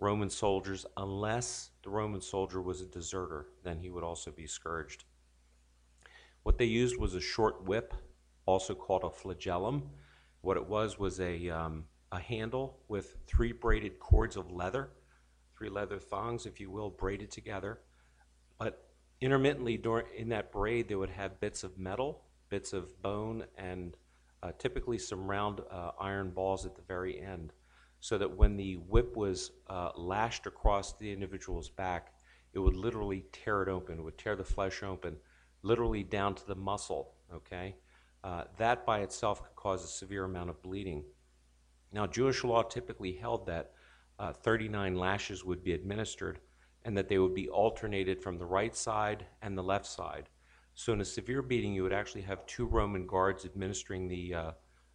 [0.00, 5.04] Roman soldiers, unless the Roman soldier was a deserter, then he would also be scourged.
[6.42, 7.92] What they used was a short whip,
[8.46, 9.90] also called a flagellum.
[10.40, 14.88] What it was was a, um, a handle with three braided cords of leather,
[15.56, 17.80] three leather thongs, if you will, braided together.
[18.58, 18.88] But
[19.20, 23.98] intermittently, during, in that braid, they would have bits of metal, bits of bone, and
[24.42, 27.52] uh, typically some round uh, iron balls at the very end
[28.00, 32.14] so that when the whip was uh, lashed across the individual's back,
[32.52, 33.98] it would literally tear it open.
[33.98, 35.16] It would tear the flesh open,
[35.62, 37.12] literally down to the muscle.
[37.32, 37.76] Okay,
[38.24, 41.04] uh, that by itself could cause a severe amount of bleeding.
[41.92, 43.72] Now, Jewish law typically held that
[44.18, 46.40] uh, 39 lashes would be administered,
[46.84, 50.28] and that they would be alternated from the right side and the left side.
[50.74, 54.50] So, in a severe beating, you would actually have two Roman guards administering the uh,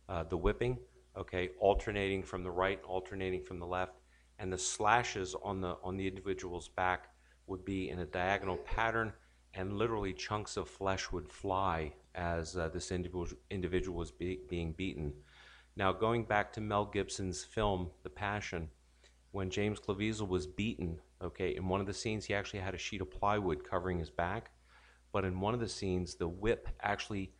[0.10, 0.80] uh, the whipping
[1.18, 4.00] okay, alternating from the right, alternating from the left,
[4.40, 7.10] and the slashes on the on the individual's back
[7.48, 9.14] would be in a diagonal pattern,
[9.54, 14.74] and literally chunks of flesh would fly as uh, this individual individual was be, being
[14.74, 15.14] beaten.
[15.78, 18.70] Now, going back to Mel Gibson's film The Passion,
[19.32, 22.78] when James Caviezel was beaten, okay, in one of the scenes he actually had a
[22.78, 24.52] sheet of plywood covering his back,
[25.12, 27.34] but in one of the scenes the whip actually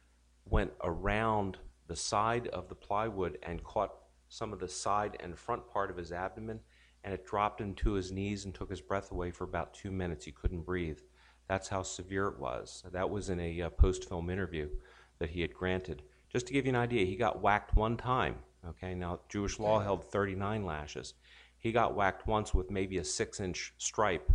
[0.46, 3.94] went around the side of the plywood and caught
[4.30, 6.60] some of the side and front part of his abdomen
[7.06, 9.92] and it dropped him to his knees and took his breath away for about two
[9.92, 10.26] minutes.
[10.26, 11.00] He couldn't breathe.
[11.48, 12.84] That's how severe it was.
[12.92, 14.70] That was in a uh, post film interview
[15.20, 16.02] that he had granted.
[16.34, 18.38] Just to give you an idea, he got whacked one time.
[18.68, 21.14] Okay, now Jewish law held 39 lashes.
[21.60, 24.32] He got whacked once with maybe a six inch stripe,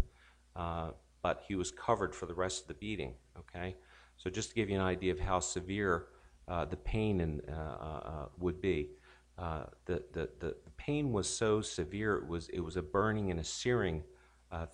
[0.54, 0.90] uh,
[1.22, 3.14] but he was covered for the rest of the beating.
[3.36, 3.74] Okay,
[4.16, 6.06] so just to give you an idea of how severe
[6.50, 8.90] uh, the pain in, uh, uh, uh would be.
[9.86, 13.44] The, the, the pain was so severe, it was, it was a burning and a
[13.44, 14.02] searing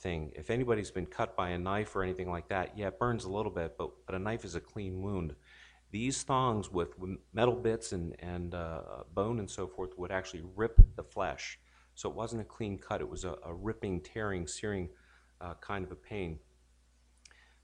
[0.01, 0.33] thing.
[0.35, 3.31] If anybody's been cut by a knife or anything like that, yeah, it burns a
[3.31, 5.37] little bit, but, but a knife is a clean wound.
[5.93, 6.95] These thongs with
[7.33, 8.51] metal bits and, and
[9.15, 11.61] bone and so forth would actually rip the flesh.
[11.95, 14.89] So it wasn't a clean cut, it was a, a ripping, tearing, searing
[15.41, 16.39] uh, kind of a pain.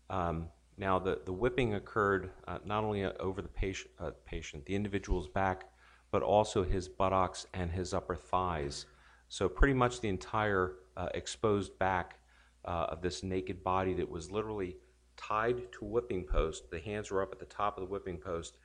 [0.09, 4.75] Um, now, the, the whipping occurred uh, not only over the patient, uh, patient, the
[4.75, 5.71] individual's back,
[6.11, 8.87] but also his buttocks and his upper thighs.
[9.29, 12.19] So, pretty much the entire uh, exposed back
[12.65, 14.77] uh, of this naked body that was literally
[15.17, 16.71] tied to a whipping post.
[16.71, 18.57] The hands were up at the top of the whipping post,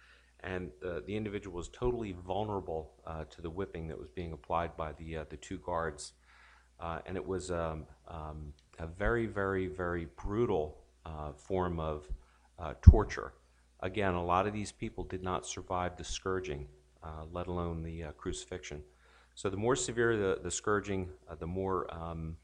[0.42, 4.78] and the, the individual was totally vulnerable uh, to the whipping that was being applied
[4.78, 6.14] by the, uh, the two guards.
[6.80, 12.08] Uh, and it was um, um, a very, very, very brutal uh, form of
[12.60, 13.34] uh, torture.
[13.80, 16.68] Again, a lot of these people did not survive the scourging,
[17.04, 18.82] uh, let alone the crucifixion.
[19.36, 22.38] So the more severe the, the scourging, the more um,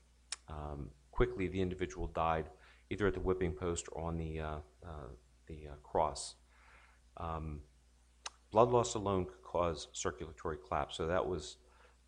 [0.48, 2.46] um, quickly the individual died
[2.90, 5.10] either at the whipping post or on the, uh, uh,
[5.48, 6.36] the uh, cross.
[7.18, 7.62] Um,
[8.52, 10.98] blood loss alone could cause circulatory collapse.
[10.98, 11.58] So that was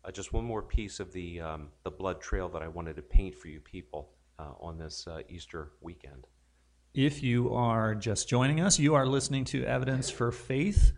[0.04, 3.02] uh, just one more piece of the, um, the blood trail that I wanted to
[3.02, 6.26] paint for you people uh, on this uh, Easter weekend.
[6.96, 10.92] If you are just joining us, you are listening to Evidence for Faith.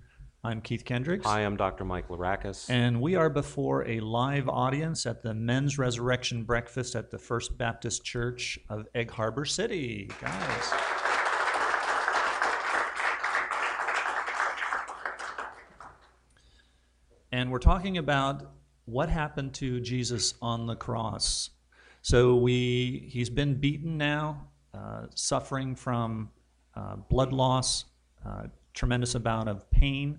[0.45, 1.27] I'm Keith Kendricks.
[1.27, 1.85] Hi, I'm Dr.
[1.85, 2.71] Mike Larakis.
[2.71, 7.59] And we are before a live audience at the Men's Resurrection Breakfast at the First
[7.59, 10.09] Baptist Church of Egg Harbor City.
[10.21, 10.73] Guys.
[17.33, 18.53] And we're talking about
[18.85, 21.51] what happened to Jesus on the cross.
[22.03, 24.47] So we he's been beaten now,
[25.15, 26.31] suffering from
[26.75, 27.85] uh, blood loss,
[28.27, 30.19] uh, tremendous amount of pain.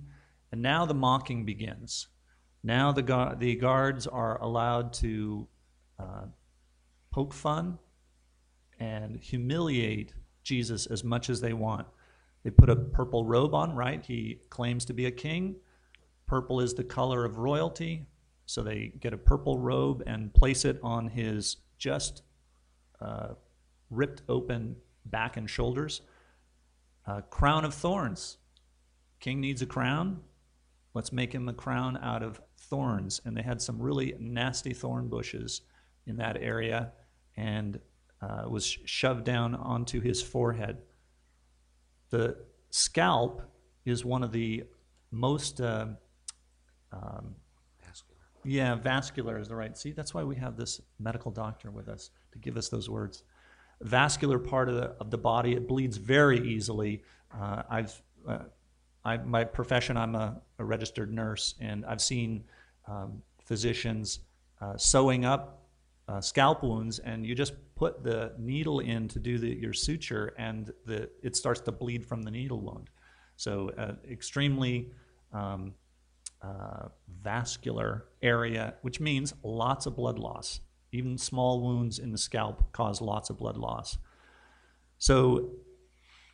[0.51, 2.07] And now the mocking begins.
[2.63, 5.47] Now the, gu- the guards are allowed to
[5.99, 6.25] uh,
[7.11, 7.77] poke fun
[8.79, 11.87] and humiliate Jesus as much as they want.
[12.43, 14.03] They put a purple robe on, right?
[14.05, 15.55] He claims to be a king.
[16.25, 18.05] Purple is the color of royalty.
[18.45, 22.23] So they get a purple robe and place it on his just
[23.01, 23.29] uh,
[23.89, 24.75] ripped open
[25.06, 26.02] back and shoulders.
[27.06, 28.38] A crown of thorns.
[29.19, 30.21] King needs a crown.
[30.93, 33.21] Let's make him a crown out of thorns.
[33.25, 35.62] And they had some really nasty thorn bushes
[36.06, 36.91] in that area
[37.36, 37.80] and
[38.21, 40.78] uh, was shoved down onto his forehead.
[42.10, 42.38] The
[42.69, 43.41] scalp
[43.86, 44.63] is one of the
[45.12, 45.62] most.
[45.62, 45.88] Uh,
[46.91, 47.36] um,
[47.86, 48.21] vascular.
[48.43, 49.78] Yeah, vascular is the right.
[49.78, 53.23] See, that's why we have this medical doctor with us to give us those words.
[53.81, 57.03] Vascular part of the, of the body, it bleeds very easily.
[57.33, 58.39] Uh, I've uh,
[59.05, 62.43] I, my profession, I'm a, a, registered nurse, and I've seen
[62.87, 64.19] um, physicians
[64.61, 65.63] uh, sewing up
[66.07, 70.33] uh, scalp wounds, and you just put the needle in to do the, your suture,
[70.37, 72.89] and the, it starts to bleed from the needle wound.
[73.37, 74.91] So, uh, extremely
[75.31, 75.73] um,
[76.41, 76.89] uh,
[77.21, 80.59] vascular area, which means lots of blood loss.
[80.91, 83.97] Even small wounds in the scalp cause lots of blood loss.
[84.97, 85.52] So,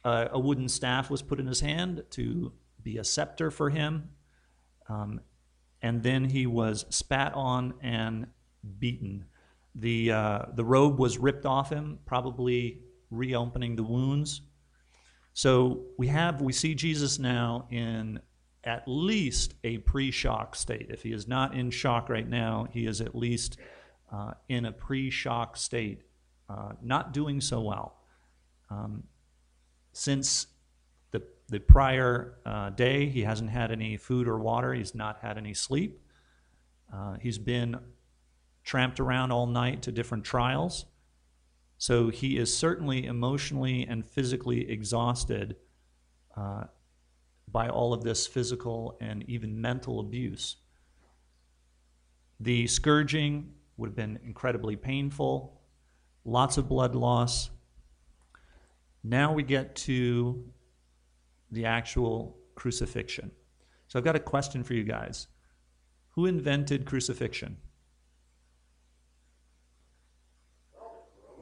[0.04, 4.10] uh, a wooden staff was put in his hand to be a scepter for him.
[4.88, 5.22] Um,
[5.82, 8.28] and then he was spat on and
[8.80, 9.26] beaten.
[9.74, 14.42] The, uh, the robe was ripped off him, probably reopening the wounds.
[15.34, 18.20] So we have, we see Jesus now in
[18.64, 20.88] at least a pre shock state.
[20.90, 23.58] If he is not in shock right now, he is at least
[24.12, 26.04] uh, in a pre shock state,
[26.50, 27.98] uh, not doing so well.
[28.70, 29.04] Um,
[29.94, 30.48] since
[31.12, 35.38] the, the prior uh, day, he hasn't had any food or water, he's not had
[35.38, 36.02] any sleep.
[36.94, 37.78] Uh, he's been
[38.64, 40.86] tramped around all night to different trials.
[41.78, 45.56] So he is certainly emotionally and physically exhausted
[46.36, 46.66] uh,
[47.52, 50.58] by all of this physical and even mental abuse.
[52.40, 55.62] The scourging would have been incredibly painful,
[56.24, 57.50] lots of blood loss,
[59.04, 60.44] now we get to
[61.52, 63.32] the actual crucifixion.
[63.88, 65.28] So I've got a question for you guys.
[66.12, 67.58] Who invented crucifixion?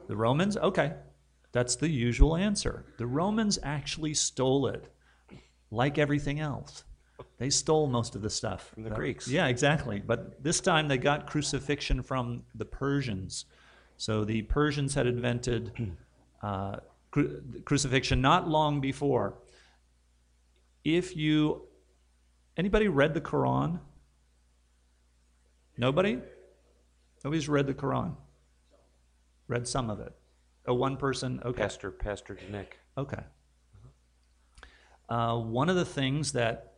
[0.08, 0.56] The Romans?
[0.56, 0.92] Okay.
[1.52, 2.84] That's the usual answer.
[2.98, 4.92] The Romans actually stole it,
[5.70, 6.84] like everything else.
[7.44, 9.28] They stole most of the stuff From the That- Greeks.
[9.28, 10.00] Yeah, exactly.
[10.00, 13.44] But this time they got crucifixion from the Persians.
[13.98, 15.94] So the Persians had invented
[16.42, 16.76] uh,
[17.10, 19.34] cru- crucifixion not long before.
[20.84, 21.68] If you,
[22.56, 23.78] anybody read the Quran?
[25.76, 26.18] Nobody?
[27.22, 28.16] Nobody's read the Quran.
[29.48, 30.14] Read some of it.
[30.66, 31.42] Oh, one person.
[31.44, 31.60] Okay.
[31.60, 32.78] Pastor, Pastor Nick.
[32.96, 33.22] Okay.
[35.10, 36.70] Uh, one of the things that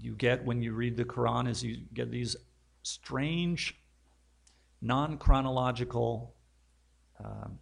[0.00, 2.36] you get when you read the Quran is you get these
[2.82, 3.76] strange,
[4.80, 6.34] non chronological
[7.22, 7.58] um,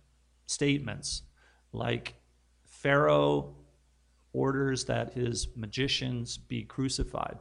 [0.46, 1.22] statements,
[1.72, 2.14] like
[2.64, 3.54] Pharaoh
[4.32, 7.38] orders that his magicians be crucified.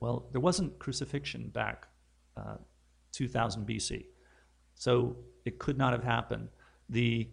[0.00, 1.88] Well, there wasn't crucifixion back
[2.36, 2.56] uh,
[3.12, 4.06] 2000 BC.
[4.74, 6.48] So it could not have happened.
[6.88, 7.28] The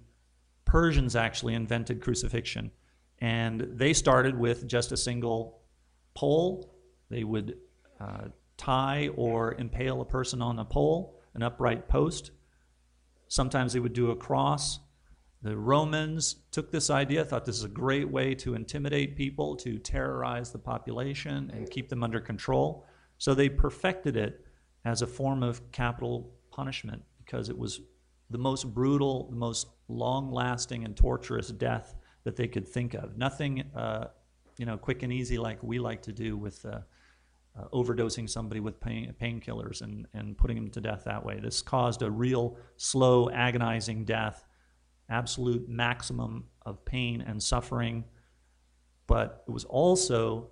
[0.66, 2.72] Persians actually invented crucifixion,
[3.20, 5.59] and they started with just a single
[6.20, 6.70] pole.
[7.10, 7.58] They would
[8.02, 8.28] uh,
[8.58, 12.32] tie or impale a person on a pole, an upright post.
[13.30, 14.80] Sometimes they would do a cross.
[15.42, 19.78] The Romans took this idea, thought this is a great way to intimidate people, to
[19.78, 22.86] terrorize the population and keep them under control.
[23.18, 24.46] So they perfected it
[24.84, 27.80] as a form of capital punishment because it was
[28.30, 33.18] the most brutal, the most long lasting and torturous death that they could think of.
[33.18, 34.08] Nothing, uh,
[34.60, 36.80] you know, quick and easy like we like to do with uh,
[37.58, 41.40] uh, overdosing somebody with pain, painkillers and, and putting them to death that way.
[41.40, 44.46] This caused a real slow, agonizing death,
[45.10, 48.04] absolute maximum of pain and suffering,
[49.08, 50.50] but it was also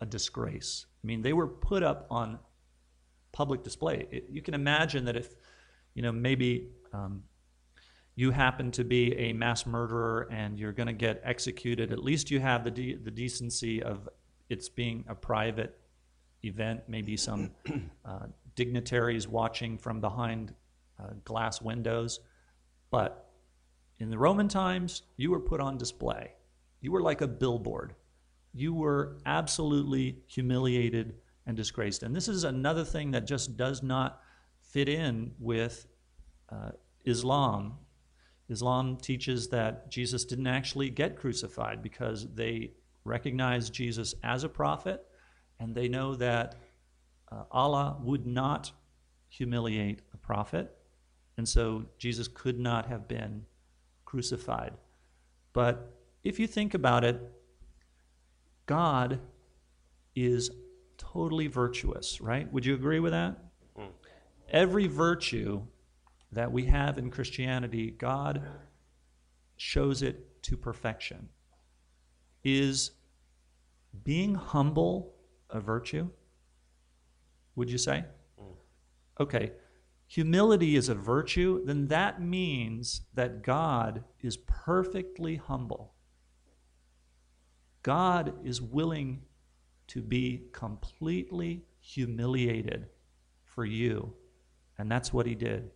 [0.00, 0.84] a disgrace.
[1.02, 2.38] I mean, they were put up on
[3.32, 4.06] public display.
[4.10, 5.34] It, you can imagine that if,
[5.94, 7.22] you know, maybe um,
[8.14, 12.30] you happen to be a mass murderer and you're going to get executed, at least
[12.30, 14.08] you have the, de- the decency of
[14.48, 15.78] it's being a private
[16.44, 17.50] event, maybe some
[18.04, 20.54] uh, dignitaries watching from behind
[20.98, 22.20] uh, glass windows.
[22.90, 23.30] But
[23.98, 26.32] in the Roman times, you were put on display.
[26.80, 27.94] You were like a billboard.
[28.52, 31.14] You were absolutely humiliated
[31.46, 32.02] and disgraced.
[32.02, 34.20] And this is another thing that just does not
[34.60, 35.86] fit in with
[36.48, 36.70] uh,
[37.04, 37.78] Islam.
[38.50, 42.72] Islam teaches that Jesus didn't actually get crucified because they
[43.04, 45.04] recognize Jesus as a prophet
[45.60, 46.56] and they know that
[47.30, 48.72] uh, Allah would not
[49.28, 50.76] humiliate a prophet.
[51.36, 53.44] And so Jesus could not have been
[54.04, 54.72] crucified.
[55.52, 57.20] But if you think about it,
[58.66, 59.20] God
[60.16, 60.50] is
[60.98, 62.52] totally virtuous, right?
[62.52, 63.38] Would you agree with that?
[64.50, 65.62] Every virtue
[66.32, 68.42] that we have in Christianity, God
[69.56, 71.28] shows it to perfection.
[72.44, 72.92] Is
[74.04, 75.14] being humble
[75.50, 76.08] a virtue?
[77.56, 78.04] Would you say?
[78.40, 78.54] Mm.
[79.20, 79.52] Okay.
[80.06, 85.94] Humility is a virtue, then that means that God is perfectly humble.
[87.82, 89.22] God is willing
[89.86, 92.86] to be completely humiliated
[93.44, 94.12] for you.
[94.78, 95.70] And that's what he did.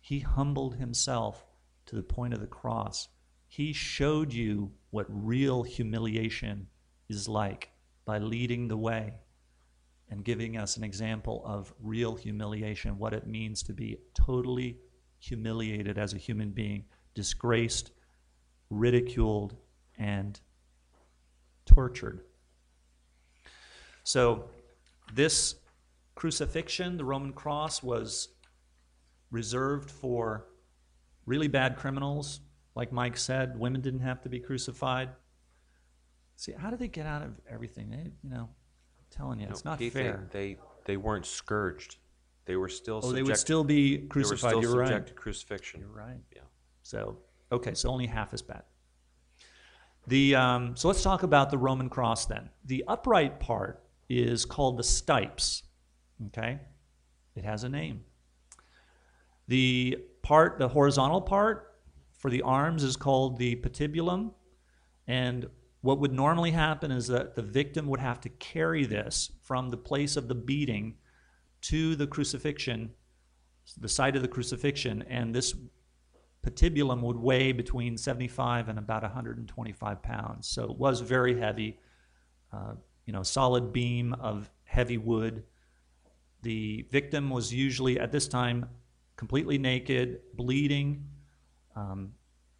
[0.00, 1.46] He humbled himself
[1.86, 3.08] to the point of the cross.
[3.46, 6.68] He showed you what real humiliation
[7.08, 7.70] is like
[8.04, 9.14] by leading the way
[10.08, 14.78] and giving us an example of real humiliation, what it means to be totally
[15.18, 16.84] humiliated as a human being,
[17.14, 17.92] disgraced,
[18.70, 19.56] ridiculed,
[19.98, 20.40] and
[21.66, 22.22] tortured.
[24.02, 24.48] So,
[25.14, 25.56] this
[26.14, 28.28] crucifixion, the Roman cross, was
[29.30, 30.46] reserved for
[31.26, 32.40] really bad criminals.
[32.74, 35.10] Like Mike said, women didn't have to be crucified.
[36.36, 37.90] See, how did they get out of everything?
[37.90, 40.26] They, you know, I'm telling you, it's not fair.
[40.32, 41.96] They, they, they weren't scourged.
[42.46, 44.50] They were still Oh, subject, they would still be they were crucified.
[44.50, 45.06] still You're subject right.
[45.06, 45.80] to crucifixion.
[45.80, 46.20] You're right.
[46.34, 46.42] Yeah.
[46.82, 47.18] So,
[47.52, 48.62] okay, so only half as bad.
[50.06, 52.48] The, um, so let's talk about the Roman cross then.
[52.64, 55.62] The upright part is called the stipes.
[56.28, 56.58] Okay?
[57.36, 58.02] It has a name.
[59.50, 61.74] The part, the horizontal part
[62.16, 64.30] for the arms is called the patibulum.
[65.08, 65.48] And
[65.80, 69.76] what would normally happen is that the victim would have to carry this from the
[69.76, 70.98] place of the beating
[71.62, 72.90] to the crucifixion,
[73.76, 75.52] the site of the crucifixion, and this
[76.46, 80.46] patibulum would weigh between 75 and about 125 pounds.
[80.46, 81.80] So it was very heavy,
[82.52, 82.74] uh,
[83.04, 85.42] you know, solid beam of heavy wood.
[86.42, 88.68] The victim was usually at this time
[89.20, 91.04] completely naked, bleeding,
[91.76, 92.10] um,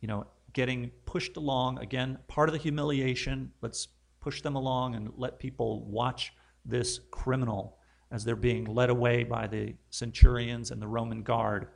[0.02, 1.78] you know, getting pushed along.
[1.78, 3.50] Again, part of the humiliation.
[3.62, 3.88] Let's
[4.20, 6.34] push them along and let people watch
[6.66, 7.78] this criminal
[8.11, 11.68] as they're being led away by the centurions and the Roman guard.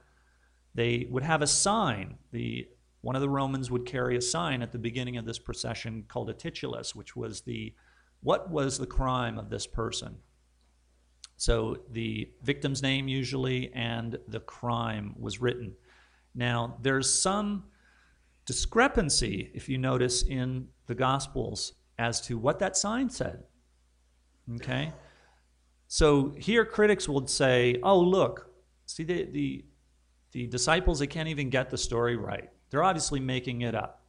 [0.75, 2.19] They would have a sign.
[2.33, 2.69] The
[3.01, 6.29] one of the Romans would carry a sign at the beginning of this procession called
[6.29, 7.73] a titulus, which was the
[8.21, 10.19] what was the crime of this person.
[11.45, 15.75] So the victim's name usually and the crime was written.
[16.35, 17.65] Now there's some
[18.47, 23.43] discrepancy, if you notice, in the Gospels as to what that sign said.
[24.55, 24.91] Okay?
[25.87, 28.49] So here critics would say, oh, look,
[28.87, 29.67] see, the, the,
[30.33, 32.49] the disciples, they can't even get the story right.
[32.71, 34.03] They're obviously making it up.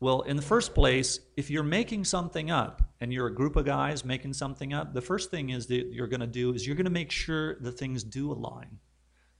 [0.00, 3.66] Well, in the first place, if you're making something up and you're a group of
[3.66, 6.74] guys making something up, the first thing is that you're going to do is you're
[6.74, 8.78] going to make sure the things do align.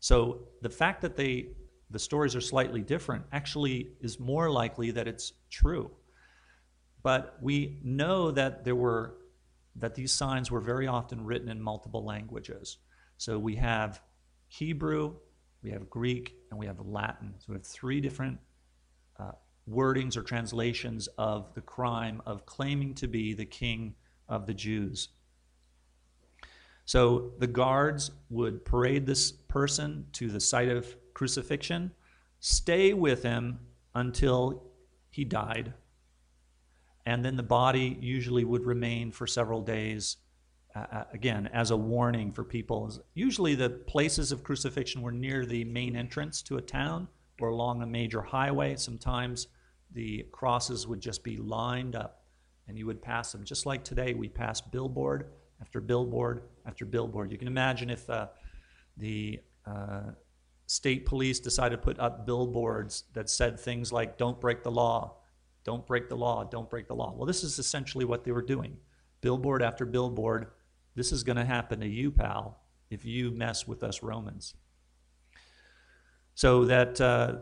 [0.00, 1.48] So the fact that they
[1.90, 5.90] the stories are slightly different actually is more likely that it's true.
[7.02, 9.16] But we know that there were
[9.76, 12.76] that these signs were very often written in multiple languages.
[13.16, 14.02] So we have
[14.48, 15.14] Hebrew,
[15.62, 17.32] we have Greek, and we have Latin.
[17.38, 18.40] So we have three different
[19.18, 19.32] uh,
[19.70, 23.94] wordings or translations of the crime of claiming to be the king
[24.28, 25.08] of the Jews.
[26.84, 31.92] So the guards would parade this person to the site of crucifixion,
[32.40, 33.58] stay with him
[33.94, 34.64] until
[35.10, 35.72] he died
[37.06, 40.16] and then the body usually would remain for several days
[40.74, 45.46] uh, uh, again as a warning for people usually the places of crucifixion were near
[45.46, 47.06] the main entrance to a town
[47.40, 49.48] or along a major highway sometimes
[49.92, 52.24] the crosses would just be lined up
[52.68, 55.30] and you would pass them just like today we pass billboard
[55.60, 58.26] after billboard after billboard you can imagine if uh,
[58.96, 60.10] the uh,
[60.66, 65.16] state police decided to put up billboards that said things like don't break the law
[65.64, 67.14] don't break the law, don't break the law.
[67.16, 68.76] Well, this is essentially what they were doing.
[69.22, 70.48] Billboard after billboard,
[70.94, 72.60] this is going to happen to you, pal,
[72.90, 74.54] if you mess with us Romans.
[76.34, 77.36] So that uh,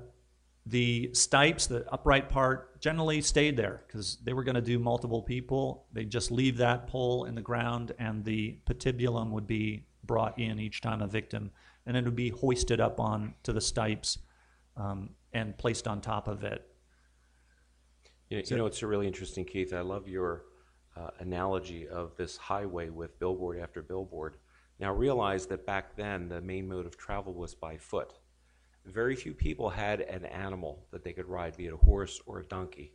[0.67, 5.23] the stipes, the upright part, generally stayed there because they were going to do multiple
[5.23, 5.87] people.
[5.93, 10.59] They'd just leave that pole in the ground, and the patibulum would be brought in
[10.59, 11.51] each time a victim,
[11.87, 14.19] and it would be hoisted up on to the stipes
[14.77, 16.69] um, and placed on top of it.
[18.29, 19.75] You know, you know, it's really interesting, Keith.
[19.75, 20.45] I love your
[20.97, 24.37] uh, analogy of this highway with billboard after billboard.
[24.79, 28.15] Now realize that back then the main mode of travel was by foot.
[28.87, 32.41] Very few people had an animal that they could ride, be it a horse or
[32.41, 32.93] a donkey.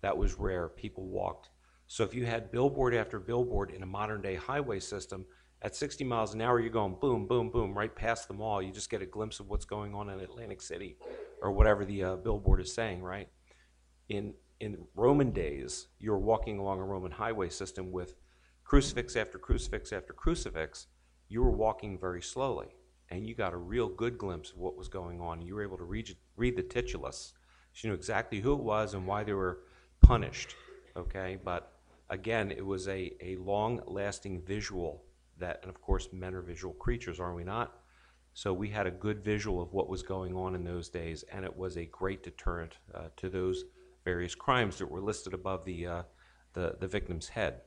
[0.00, 0.68] That was rare.
[0.68, 1.50] People walked.
[1.86, 5.24] So if you had billboard after billboard in a modern day highway system,
[5.62, 8.62] at 60 miles an hour, you're going boom, boom, boom, right past the mall.
[8.62, 10.96] You just get a glimpse of what's going on in Atlantic City
[11.42, 13.28] or whatever the uh, billboard is saying, right?
[14.08, 18.16] In in Roman days, you're walking along a Roman highway system with
[18.64, 20.88] crucifix after crucifix after crucifix.
[21.28, 22.68] You were walking very slowly,
[23.10, 25.42] and you got a real good glimpse of what was going on.
[25.42, 27.32] You were able to read, read the titulus.
[27.76, 29.60] You knew exactly who it was and why they were
[30.00, 30.54] punished.
[30.96, 31.72] Okay, but
[32.10, 35.04] again, it was a, a long lasting visual
[35.38, 37.78] that, and of course, men are visual creatures, are we not?
[38.34, 41.44] So we had a good visual of what was going on in those days, and
[41.44, 43.64] it was a great deterrent uh, to those
[44.04, 46.02] various crimes that were listed above the, uh,
[46.52, 47.62] the, the, victim's head.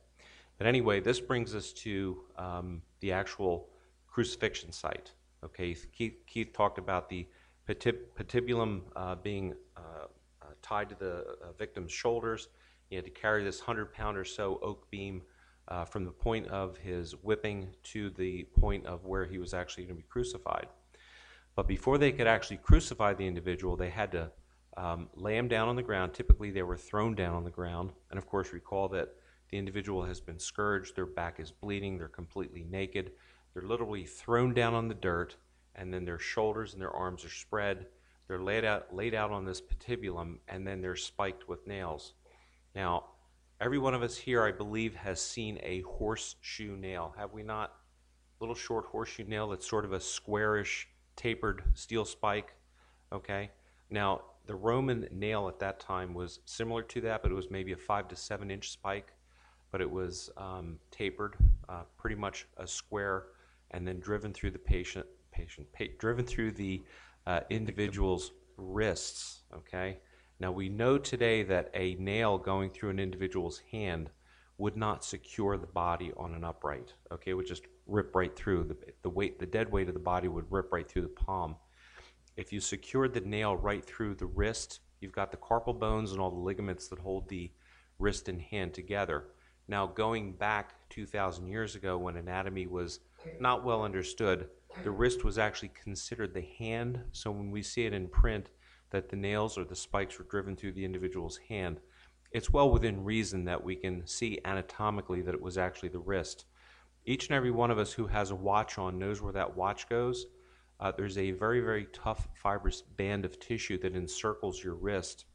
[0.58, 3.68] But anyway, this brings us to um, the actual
[4.06, 5.12] crucifixion site.
[5.44, 7.26] Okay, Keith, Keith talked about the
[7.68, 10.06] patib- patibulum uh, being uh,
[10.42, 12.48] uh tied to the uh, victim's shoulders.
[12.88, 15.22] He had to carry this 100 pound or so oak beam
[15.68, 19.84] uh, from the point of his whipping to the point of where he was actually
[19.84, 20.66] going to be crucified.
[21.54, 24.30] But before they could actually crucify the individual, they had to
[24.76, 26.14] um, lay him down on the ground.
[26.14, 27.92] Typically, they were thrown down on the ground.
[28.10, 29.14] And of course, recall that
[29.50, 33.12] the individual has been scourged, their back is bleeding, they're completely naked.
[33.54, 35.36] They're literally thrown down on the dirt,
[35.74, 37.86] and then their shoulders and their arms are spread.
[38.28, 42.14] They're laid out, laid out on this patibulum, and then they're spiked with nails.
[42.74, 43.04] Now,
[43.60, 47.14] every one of us here, I believe, has seen a horseshoe nail.
[47.18, 47.74] Have we not?
[48.40, 52.54] Little short horseshoe nail that's sort of a squarish, tapered steel spike.
[53.12, 53.50] Okay?
[53.90, 57.72] Now, the Roman nail at that time was similar to that, but it was maybe
[57.72, 59.12] a five to seven inch spike,
[59.70, 61.36] but it was um, tapered,
[61.68, 63.26] uh, pretty much a square,
[63.72, 66.82] and then driven through the patient, patient, pa- driven through the
[67.26, 69.42] uh, individual's wrists.
[69.54, 69.98] Okay.
[70.40, 74.10] Now we know today that a nail going through an individual's hand
[74.58, 76.94] would not secure the body on an upright.
[77.10, 78.64] Okay, it would just rip right through.
[78.64, 81.56] The, the weight, the dead weight of the body would rip right through the palm.
[82.36, 86.20] If you secured the nail right through the wrist, you've got the carpal bones and
[86.20, 87.50] all the ligaments that hold the
[87.98, 89.24] wrist and hand together.
[89.68, 93.00] Now, going back 2,000 years ago when anatomy was
[93.40, 94.48] not well understood,
[94.82, 97.00] the wrist was actually considered the hand.
[97.12, 98.50] So when we see it in print
[98.90, 101.80] that the nails or the spikes were driven through the individual's hand,
[102.32, 106.46] it's well within reason that we can see anatomically that it was actually the wrist.
[107.04, 109.88] Each and every one of us who has a watch on knows where that watch
[109.88, 110.26] goes.
[110.80, 115.26] Uh, there's a very, very tough fibrous band of tissue that encircles your wrist.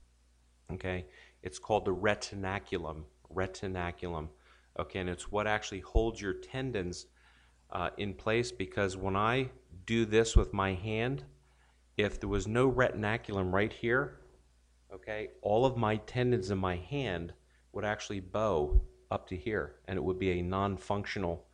[0.72, 1.06] Okay,
[1.44, 3.04] it's called the retinaculum.
[3.34, 4.30] Retinaculum.
[4.80, 7.06] Okay, and it's what actually holds your tendons
[7.72, 9.50] uh, in place because when I
[9.86, 11.24] do this with my hand,
[11.98, 14.20] if there was no retinaculum right here,
[14.94, 17.34] okay, all of my tendons in my hand
[17.74, 21.46] would actually bow up to here, and it would be a non-functional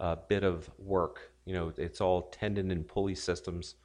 [0.00, 1.32] uh, bit of work.
[1.44, 3.76] You know, it's all tendon and pulley systems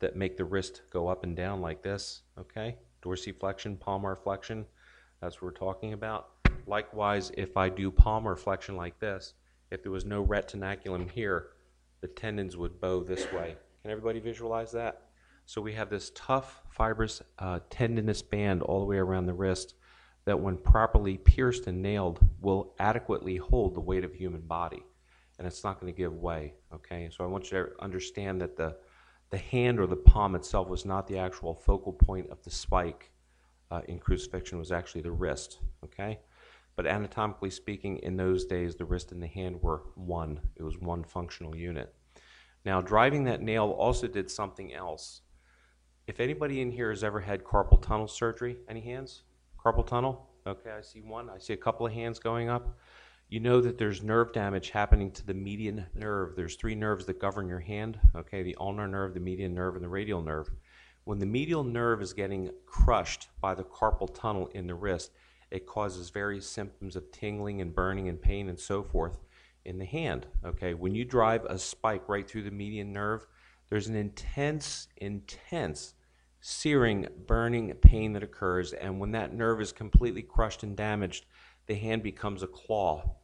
[0.00, 2.76] that make the wrist go up and down like this, okay?
[3.02, 4.66] Dorsiflexion, palmar flexion,
[5.20, 6.30] that's what we're talking about.
[6.66, 9.34] Likewise, if I do palmar flexion like this,
[9.74, 11.48] if there was no retinaculum here,
[12.00, 13.56] the tendons would bow this way.
[13.82, 15.02] Can everybody visualize that?
[15.46, 19.74] So we have this tough, fibrous, uh, tendinous band all the way around the wrist
[20.24, 24.82] that, when properly pierced and nailed, will adequately hold the weight of human body,
[25.38, 26.54] and it's not going to give way.
[26.72, 28.76] Okay, so I want you to understand that the
[29.30, 33.10] the hand or the palm itself was not the actual focal point of the spike
[33.70, 35.58] uh, in crucifixion; was actually the wrist.
[35.84, 36.20] Okay,
[36.76, 40.40] but anatomically speaking, in those days, the wrist and the hand were one.
[40.56, 41.94] It was one functional unit.
[42.64, 45.20] Now, driving that nail also did something else.
[46.06, 49.22] If anybody in here has ever had carpal tunnel surgery, any hands?
[49.62, 50.30] Carpal tunnel?
[50.46, 51.30] Okay, I see one.
[51.30, 52.76] I see a couple of hands going up.
[53.28, 56.36] You know that there's nerve damage happening to the median nerve.
[56.36, 57.98] There's three nerves that govern your hand.
[58.14, 60.50] Okay, the ulnar nerve, the median nerve, and the radial nerve.
[61.04, 65.12] When the medial nerve is getting crushed by the carpal tunnel in the wrist,
[65.54, 69.20] it causes various symptoms of tingling and burning and pain and so forth
[69.64, 70.26] in the hand.
[70.44, 73.24] Okay, when you drive a spike right through the median nerve,
[73.70, 75.94] there's an intense, intense
[76.40, 78.72] searing, burning pain that occurs.
[78.72, 81.24] And when that nerve is completely crushed and damaged,
[81.66, 83.14] the hand becomes a claw.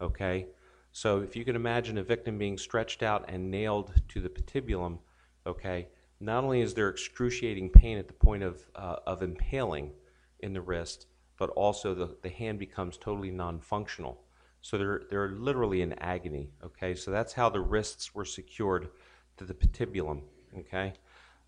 [0.00, 0.46] Okay?
[0.92, 5.00] So if you can imagine a victim being stretched out and nailed to the patibulum,
[5.44, 5.88] okay,
[6.20, 9.90] not only is there excruciating pain at the point of, uh, of impaling
[10.38, 11.06] in the wrist,
[11.40, 14.20] but also the, the hand becomes totally non functional.
[14.60, 16.50] So they're, they're literally in agony.
[16.62, 18.90] Okay, so that's how the wrists were secured
[19.38, 20.20] to the patibulum.
[20.56, 20.92] Okay,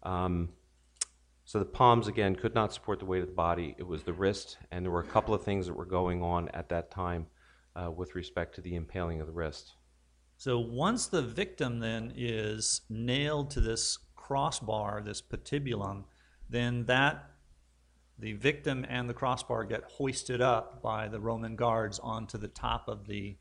[0.03, 0.49] um,
[1.45, 3.75] so the palms again could not support the weight of the body.
[3.77, 6.49] It was the wrist, and there were a couple of things that were going on
[6.55, 7.27] at that time
[7.77, 9.75] uh, with respect to the impaling of the wrist.
[10.39, 16.05] So once the victim then is nailed to this crossbar, this patibulum,
[16.49, 17.32] then that
[18.23, 22.89] the victim and the crossbar get hoisted up by the Roman guards onto the top
[22.89, 23.37] of the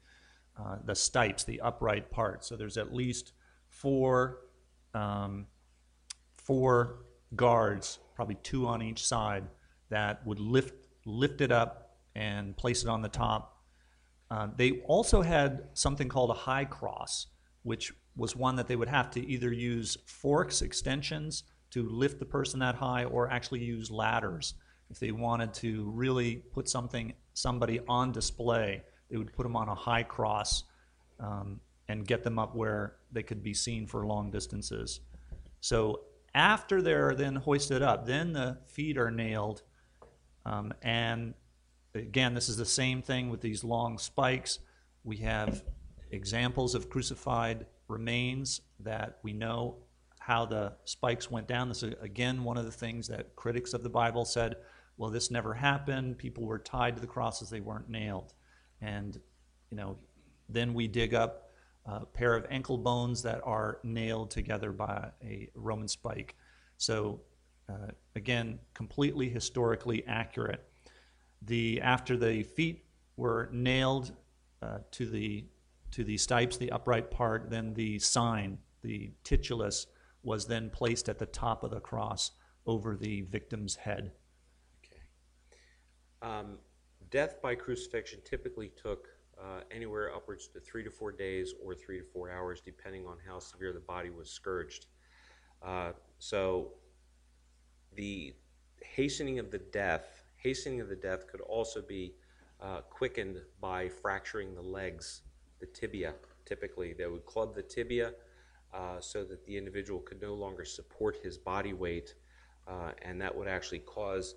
[0.60, 2.44] uh, the stipes, the upright part.
[2.44, 3.32] So there's at least
[3.70, 4.40] four
[4.94, 5.46] um,
[6.34, 7.06] four
[7.36, 9.44] guards, probably two on each side,
[9.90, 10.74] that would lift
[11.06, 13.64] lift it up and place it on the top.
[14.32, 17.28] Uh, they also had something called a high cross,
[17.62, 22.26] which was one that they would have to either use forks, extensions, to lift the
[22.26, 24.56] person that high, or actually use ladders
[24.92, 28.84] if they wanted to really put something somebody on display.
[29.10, 30.66] They would put them on a high cross
[31.20, 35.00] um, and get them up where they could be seen for long distances.
[35.62, 36.02] So
[36.36, 39.64] after they're then hoisted up, then the feet are nailed.
[40.46, 41.34] Um, and
[41.96, 44.60] again, this is the same thing with these long spikes.
[45.04, 45.64] We have
[46.12, 49.78] examples of crucified remains that we know
[50.20, 51.68] how the spikes went down.
[51.68, 54.56] This is, again, one of the things that critics of the Bible said,
[54.98, 56.18] well, this never happened.
[56.18, 58.34] People were tied to the crosses, they weren't nailed.
[58.82, 59.20] And,
[59.70, 59.98] you know,
[60.50, 61.52] then we dig up
[61.86, 66.36] a pair of ankle bones that are nailed together by a Roman spike.
[66.78, 67.22] So,
[67.70, 70.64] uh, again, completely historically accurate.
[71.42, 72.86] The after the feet
[73.18, 74.14] were nailed
[74.62, 75.46] uh, to the
[75.92, 79.88] to the stipes, the upright part, then the sign, the titulus,
[80.24, 82.32] was then placed at the top of the cross
[82.66, 84.12] over the victim's head.
[86.22, 86.58] Um,
[87.10, 89.08] death by crucifixion typically took
[89.40, 93.18] uh, anywhere upwards to three to four days or three to four hours, depending on
[93.28, 94.86] how severe the body was scourged.
[95.64, 96.74] Uh, so
[97.96, 98.34] the
[98.82, 102.14] hastening of the death, hastening of the death could also be
[102.62, 105.22] uh, quickened by fracturing the legs,
[105.60, 106.14] the tibia,
[106.46, 106.94] typically.
[106.94, 108.14] They would club the tibia
[108.74, 112.14] uh, so that the individual could no longer support his body weight,
[112.68, 114.36] uh, and that would actually cause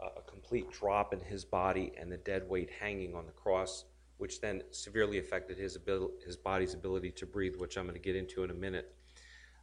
[0.00, 3.84] a, complete drop in his body and the dead weight hanging on the cross,
[4.18, 8.00] which then severely affected his, abil- his body's ability to breathe, which I'm going to
[8.00, 8.94] get into in a minute.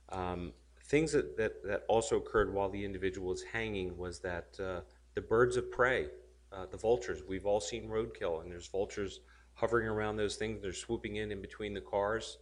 [0.10, 0.54] Um,
[0.86, 4.82] things that, that, that also occurred while the individual was hanging was that uh,
[5.14, 6.08] the birds of prey,
[6.52, 9.22] uh, the vultures, we've all seen roadkill, and there's vultures
[9.54, 10.62] hovering around those things.
[10.62, 12.40] They're swooping in in between the cars.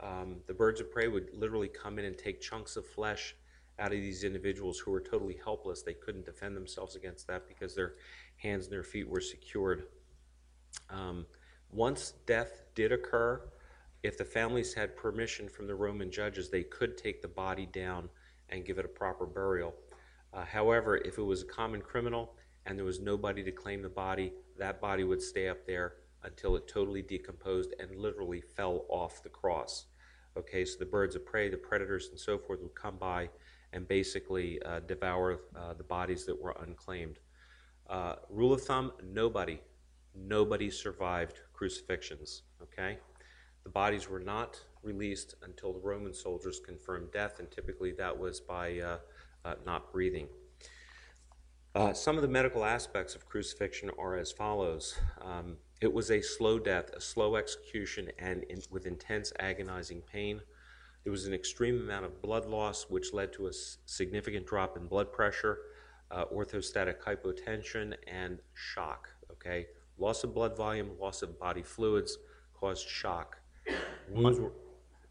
[0.00, 3.36] Um, the birds of prey would literally come in and take chunks of flesh
[3.78, 5.82] out of these individuals who were totally helpless.
[5.82, 7.94] They couldn't defend themselves against that because their
[8.36, 9.84] hands and their feet were secured.
[10.90, 11.26] Um,
[11.70, 13.40] once death did occur,
[14.02, 18.08] if the families had permission from the Roman judges, they could take the body down
[18.50, 19.74] and give it a proper burial.
[20.32, 22.34] Uh, however, if it was a common criminal
[22.66, 26.56] and there was nobody to claim the body, that body would stay up there until
[26.56, 29.86] it totally decomposed and literally fell off the cross.
[30.36, 33.28] Okay, so the birds of prey, the predators, and so forth would come by
[33.74, 37.18] and basically uh, devour uh, the bodies that were unclaimed.
[37.90, 39.60] Uh, rule of thumb nobody,
[40.14, 42.42] nobody survived crucifixions.
[42.62, 42.98] Okay,
[43.64, 48.40] the bodies were not released until the Roman soldiers confirmed death, and typically that was
[48.40, 48.98] by uh,
[49.44, 50.28] uh, not breathing.
[51.74, 54.96] Uh, some of the medical aspects of crucifixion are as follows.
[55.20, 60.40] Um, it was a slow death, a slow execution, and in, with intense agonizing pain.
[61.04, 64.76] There was an extreme amount of blood loss, which led to a s- significant drop
[64.76, 65.58] in blood pressure,
[66.10, 69.10] uh, orthostatic hypotension, and shock.
[69.32, 69.66] Okay,
[69.98, 72.16] loss of blood volume, loss of body fluids
[72.54, 73.38] caused shock.
[74.10, 74.52] Wounds were-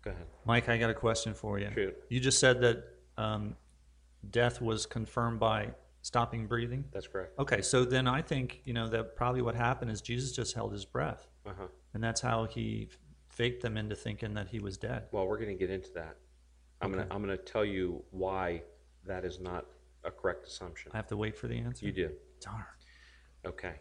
[0.02, 0.28] Go ahead.
[0.46, 1.70] Mike, I got a question for you.
[1.74, 1.96] Shoot.
[2.10, 2.84] You just said that
[3.18, 3.56] um,
[4.32, 6.84] death was confirmed by stopping breathing.
[6.91, 7.39] That's correct.
[7.39, 10.74] Okay, so then I think you know that probably what happened is Jesus just held
[10.74, 11.68] his breath, Uh-huh.
[11.94, 12.89] and that's how he
[13.36, 15.04] faked them into thinking that he was dead.
[15.12, 16.18] Well, we're going to get into that.
[16.82, 16.98] I'm Okay.
[16.98, 18.64] going to I'm going to tell you why
[19.06, 19.66] that is not
[20.04, 20.92] a correct assumption.
[20.94, 21.86] I have to wait for the answer.
[21.86, 22.10] You do.
[22.42, 22.64] Darn.
[23.46, 23.76] Okay.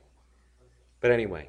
[1.01, 1.49] But anyway,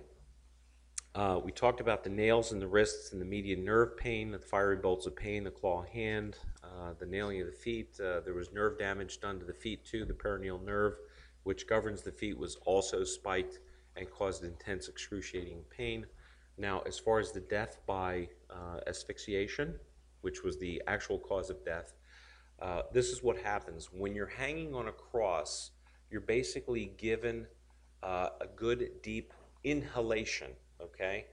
[1.16, 4.40] uh, we talked about the nails in the wrists and the median nerve pain, the
[4.40, 8.00] fiery bolts of pain, the claw hand, uh, the nailing of the feet.
[8.00, 10.06] Uh, there was nerve damage done to the feet too.
[10.06, 10.96] The peroneal nerve,
[11.44, 13.60] which governs the feet, was also spiked
[13.96, 16.06] and caused intense excruciating pain.
[16.58, 19.76] Now, as far as the death by uh, asphyxiation,
[20.22, 21.94] which was the actual cause of death,
[22.62, 23.90] uh, this is what happens.
[23.92, 25.72] When you're hanging on a cross,
[26.10, 27.48] you're basically given
[28.04, 29.34] uh, a good deep
[29.64, 30.52] inhalation,
[30.82, 31.26] okay?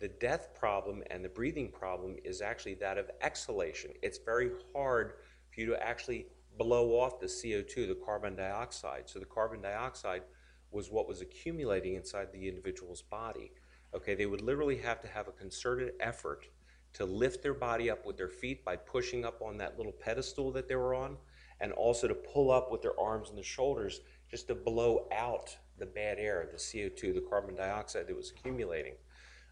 [0.00, 3.92] The death problem and the breathing problem is actually that of exhalation.
[4.02, 5.14] It's very hard
[5.52, 6.26] for you to actually
[6.58, 9.08] blow off the CO2, the carbon dioxide.
[9.08, 10.22] So the carbon dioxide
[10.70, 13.52] was what was accumulating inside the individual's body.
[13.94, 16.46] Okay, they would literally have to have a concerted effort
[16.92, 20.50] to lift their body up with their feet by pushing up on that little pedestal
[20.52, 21.16] that they were on,
[21.60, 25.56] and also to pull up with their arms and the shoulders just to blow out
[25.78, 28.94] the bad air, the CO2, the carbon dioxide that was accumulating.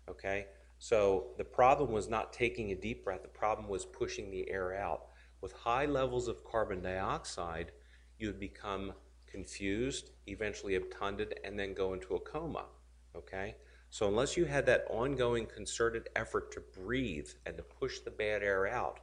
[0.09, 0.47] Okay,
[0.79, 4.77] so the problem was not taking a deep breath, the problem was pushing the air
[4.77, 5.07] out.
[5.41, 7.73] With high levels of carbon dioxide,
[8.19, 8.93] you would become
[9.27, 12.67] confused, eventually obtunded, and then go into a coma.
[13.15, 13.55] Okay?
[13.91, 18.43] So, unless you had that ongoing concerted effort to breathe and to push the bad
[18.43, 19.01] air out,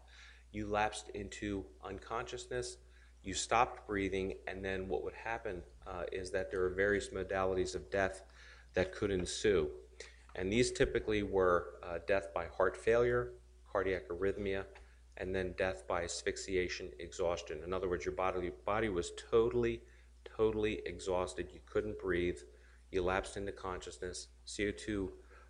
[0.51, 2.77] you lapsed into unconsciousness,
[3.23, 7.73] you stopped breathing, and then what would happen uh, is that there are various modalities
[7.73, 8.23] of death
[8.73, 9.69] that could ensue.
[10.35, 13.33] And these typically were uh, death by heart failure,
[13.71, 14.65] cardiac arrhythmia,
[15.17, 17.61] and then death by asphyxiation, exhaustion.
[17.63, 19.81] In other words, your body, body was totally,
[20.25, 21.49] totally exhausted.
[21.53, 22.39] You couldn't breathe.
[22.93, 24.27] You lapsed into consciousness.
[24.45, 25.09] CO2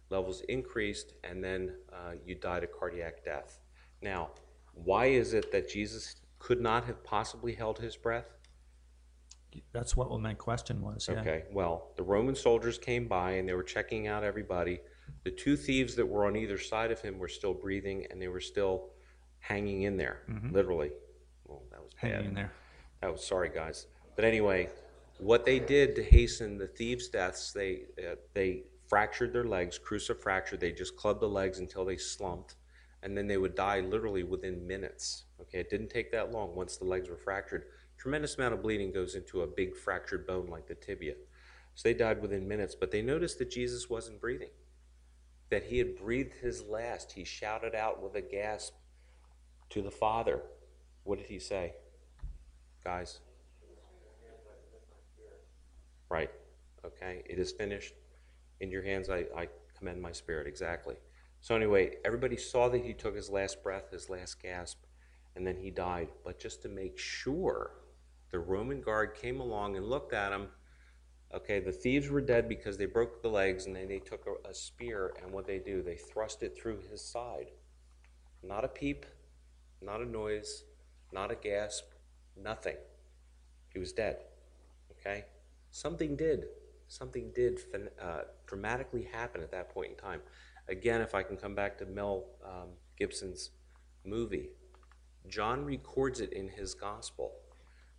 [0.09, 3.59] levels increased, and then uh, you died a cardiac death.
[4.01, 4.29] Now,
[4.73, 8.37] why is it that Jesus could not have possibly held his breath?
[9.71, 11.07] That's what my question was.
[11.11, 11.19] Yeah.
[11.19, 14.79] Okay, well, the Roman soldiers came by and they were checking out everybody.
[15.23, 18.29] The two thieves that were on either side of him were still breathing and they
[18.29, 18.89] were still
[19.39, 20.21] hanging in there,
[20.51, 20.91] literally.
[21.45, 22.11] Well, that was bad.
[22.11, 22.51] Hanging in there.
[23.01, 23.87] That was sorry, guys.
[24.15, 24.69] But anyway,
[25.23, 30.59] what they did to hasten the thieves' deaths, they uh, they fractured their legs, crucifractured.
[30.59, 32.55] They just clubbed the legs until they slumped,
[33.01, 35.23] and then they would die literally within minutes.
[35.41, 37.65] Okay, it didn't take that long once the legs were fractured.
[37.97, 41.13] Tremendous amount of bleeding goes into a big fractured bone like the tibia.
[41.75, 44.51] So they died within minutes, but they noticed that Jesus wasn't breathing.
[45.49, 47.13] That he had breathed his last.
[47.13, 48.73] He shouted out with a gasp
[49.69, 50.41] to the Father.
[51.03, 51.73] What did he say?
[52.83, 53.21] Guys?
[56.13, 56.29] Right.
[56.85, 57.23] Okay.
[57.25, 57.95] It is finished.
[58.59, 60.45] In your hands I, I commend my spirit.
[60.45, 60.93] Exactly.
[61.41, 64.77] So anyway, everybody saw that he took his last breath, his last gasp,
[65.35, 66.09] and then he died.
[66.23, 67.71] But just to make sure,
[68.29, 70.49] the Roman guard came along and looked at him.
[71.33, 74.49] Okay, the thieves were dead because they broke the legs, and then they took a,
[74.49, 77.47] a spear, and what they do, they thrust it through his side.
[78.43, 79.07] Not a peep,
[79.81, 80.63] not a noise,
[81.11, 81.85] not a gasp,
[82.37, 82.77] nothing.
[83.73, 84.17] He was dead.
[84.91, 85.25] Okay?
[85.73, 86.45] Something did.
[86.87, 87.59] Something did
[87.99, 90.21] uh, dramatically happen at that point in time.
[90.69, 93.49] Again, if I can come back to Mel um, Gibson's
[94.05, 94.49] movie,
[95.27, 97.31] John records it in his gospel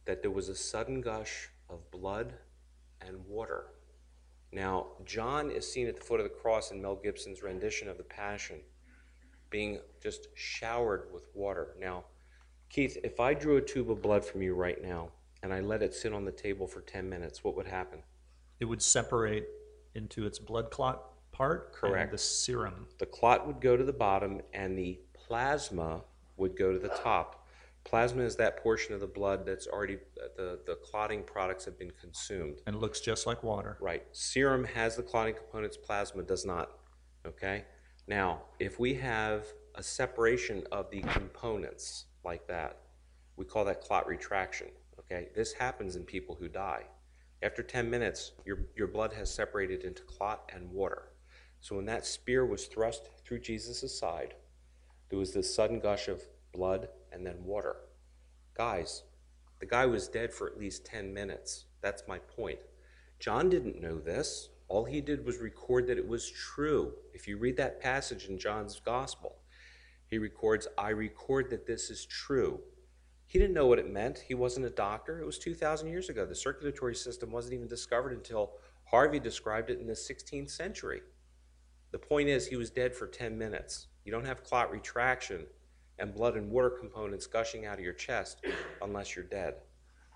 [0.05, 2.35] that there was a sudden gush of blood
[3.01, 3.66] and water.
[4.53, 7.97] Now, John is seen at the foot of the cross in Mel Gibson's rendition of
[7.99, 8.61] the Passion,
[9.51, 11.75] being just showered with water.
[11.81, 12.05] Now,
[12.70, 15.11] Keith, if I drew a tube of blood from you right now
[15.45, 17.99] and I let it sit on the table for 10 minutes, what would happen?
[18.61, 19.47] It would separate
[19.95, 22.05] into its blood clot part Correct.
[22.05, 22.86] and the serum.
[22.99, 26.03] The clot would go to the bottom and the plasma
[26.38, 27.47] would go to the top.
[27.84, 29.99] Plasma is that portion of the blood that's already,
[30.38, 32.62] the, the clotting products have been consumed.
[32.66, 33.76] And it looks just like water.
[33.82, 34.05] Right.
[34.12, 36.70] Serum has the clotting components, plasma does not.
[37.26, 37.66] Okay?
[38.09, 42.78] Now, if we have a separation of the components like that,
[43.36, 44.68] we call that clot retraction.
[45.11, 45.29] Okay?
[45.35, 46.85] This happens in people who die.
[47.43, 51.11] After 10 minutes, your, your blood has separated into clot and water.
[51.61, 54.35] So when that spear was thrust through Jesus' side,
[55.11, 57.77] there was this sudden gush of blood and then water.
[58.55, 59.03] Guys,
[59.61, 61.67] the guy was dead for at least 10 minutes.
[61.81, 62.59] That's my point.
[63.19, 64.51] John didn't know this.
[64.69, 66.93] All he did was record that it was true.
[67.13, 69.37] If you read that passage in John's gospel,
[70.07, 72.61] he records, I record that this is true.
[73.27, 74.18] He didn't know what it meant.
[74.18, 75.20] He wasn't a doctor.
[75.20, 76.25] It was 2,000 years ago.
[76.25, 78.53] The circulatory system wasn't even discovered until
[78.85, 81.03] Harvey described it in the 16th century.
[81.91, 83.89] The point is, he was dead for 10 minutes.
[84.05, 85.47] You don't have clot retraction
[85.99, 88.45] and blood and water components gushing out of your chest
[88.83, 89.55] unless you're dead.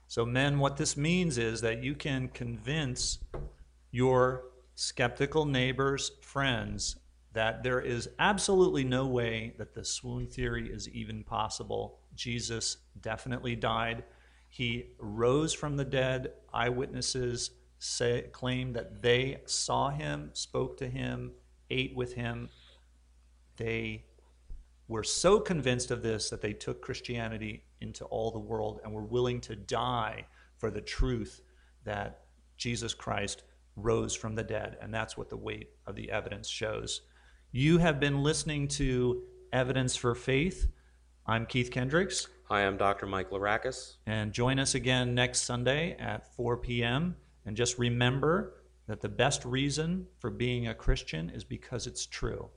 [0.06, 3.18] So, men, what this means is that you can convince
[3.90, 4.44] your
[4.74, 6.96] skeptical neighbors, friends,
[7.32, 12.00] that there is absolutely no way that the swoon theory is even possible.
[12.18, 14.04] Jesus definitely died.
[14.50, 16.32] He rose from the dead.
[16.52, 21.32] Eyewitnesses say, claim that they saw him, spoke to him,
[21.70, 22.48] ate with him,
[23.56, 24.04] they
[24.88, 29.04] were so convinced of this that they took Christianity into all the world and were
[29.04, 31.42] willing to die for the truth
[31.84, 32.24] that
[32.56, 33.44] Jesus Christ
[33.76, 34.76] rose from the dead.
[34.80, 37.02] And that's what the weight of the evidence shows.
[37.52, 40.66] You have been listening to Evidence for Faith.
[41.30, 42.26] I'm Keith Kendricks.
[42.44, 43.04] Hi, I'm Dr.
[43.04, 43.96] Mike Larakis.
[44.06, 47.16] And join us again next Sunday at 4 p.m.
[47.44, 48.54] And just remember
[48.86, 52.48] that the best reason for being a Christian is because it's true.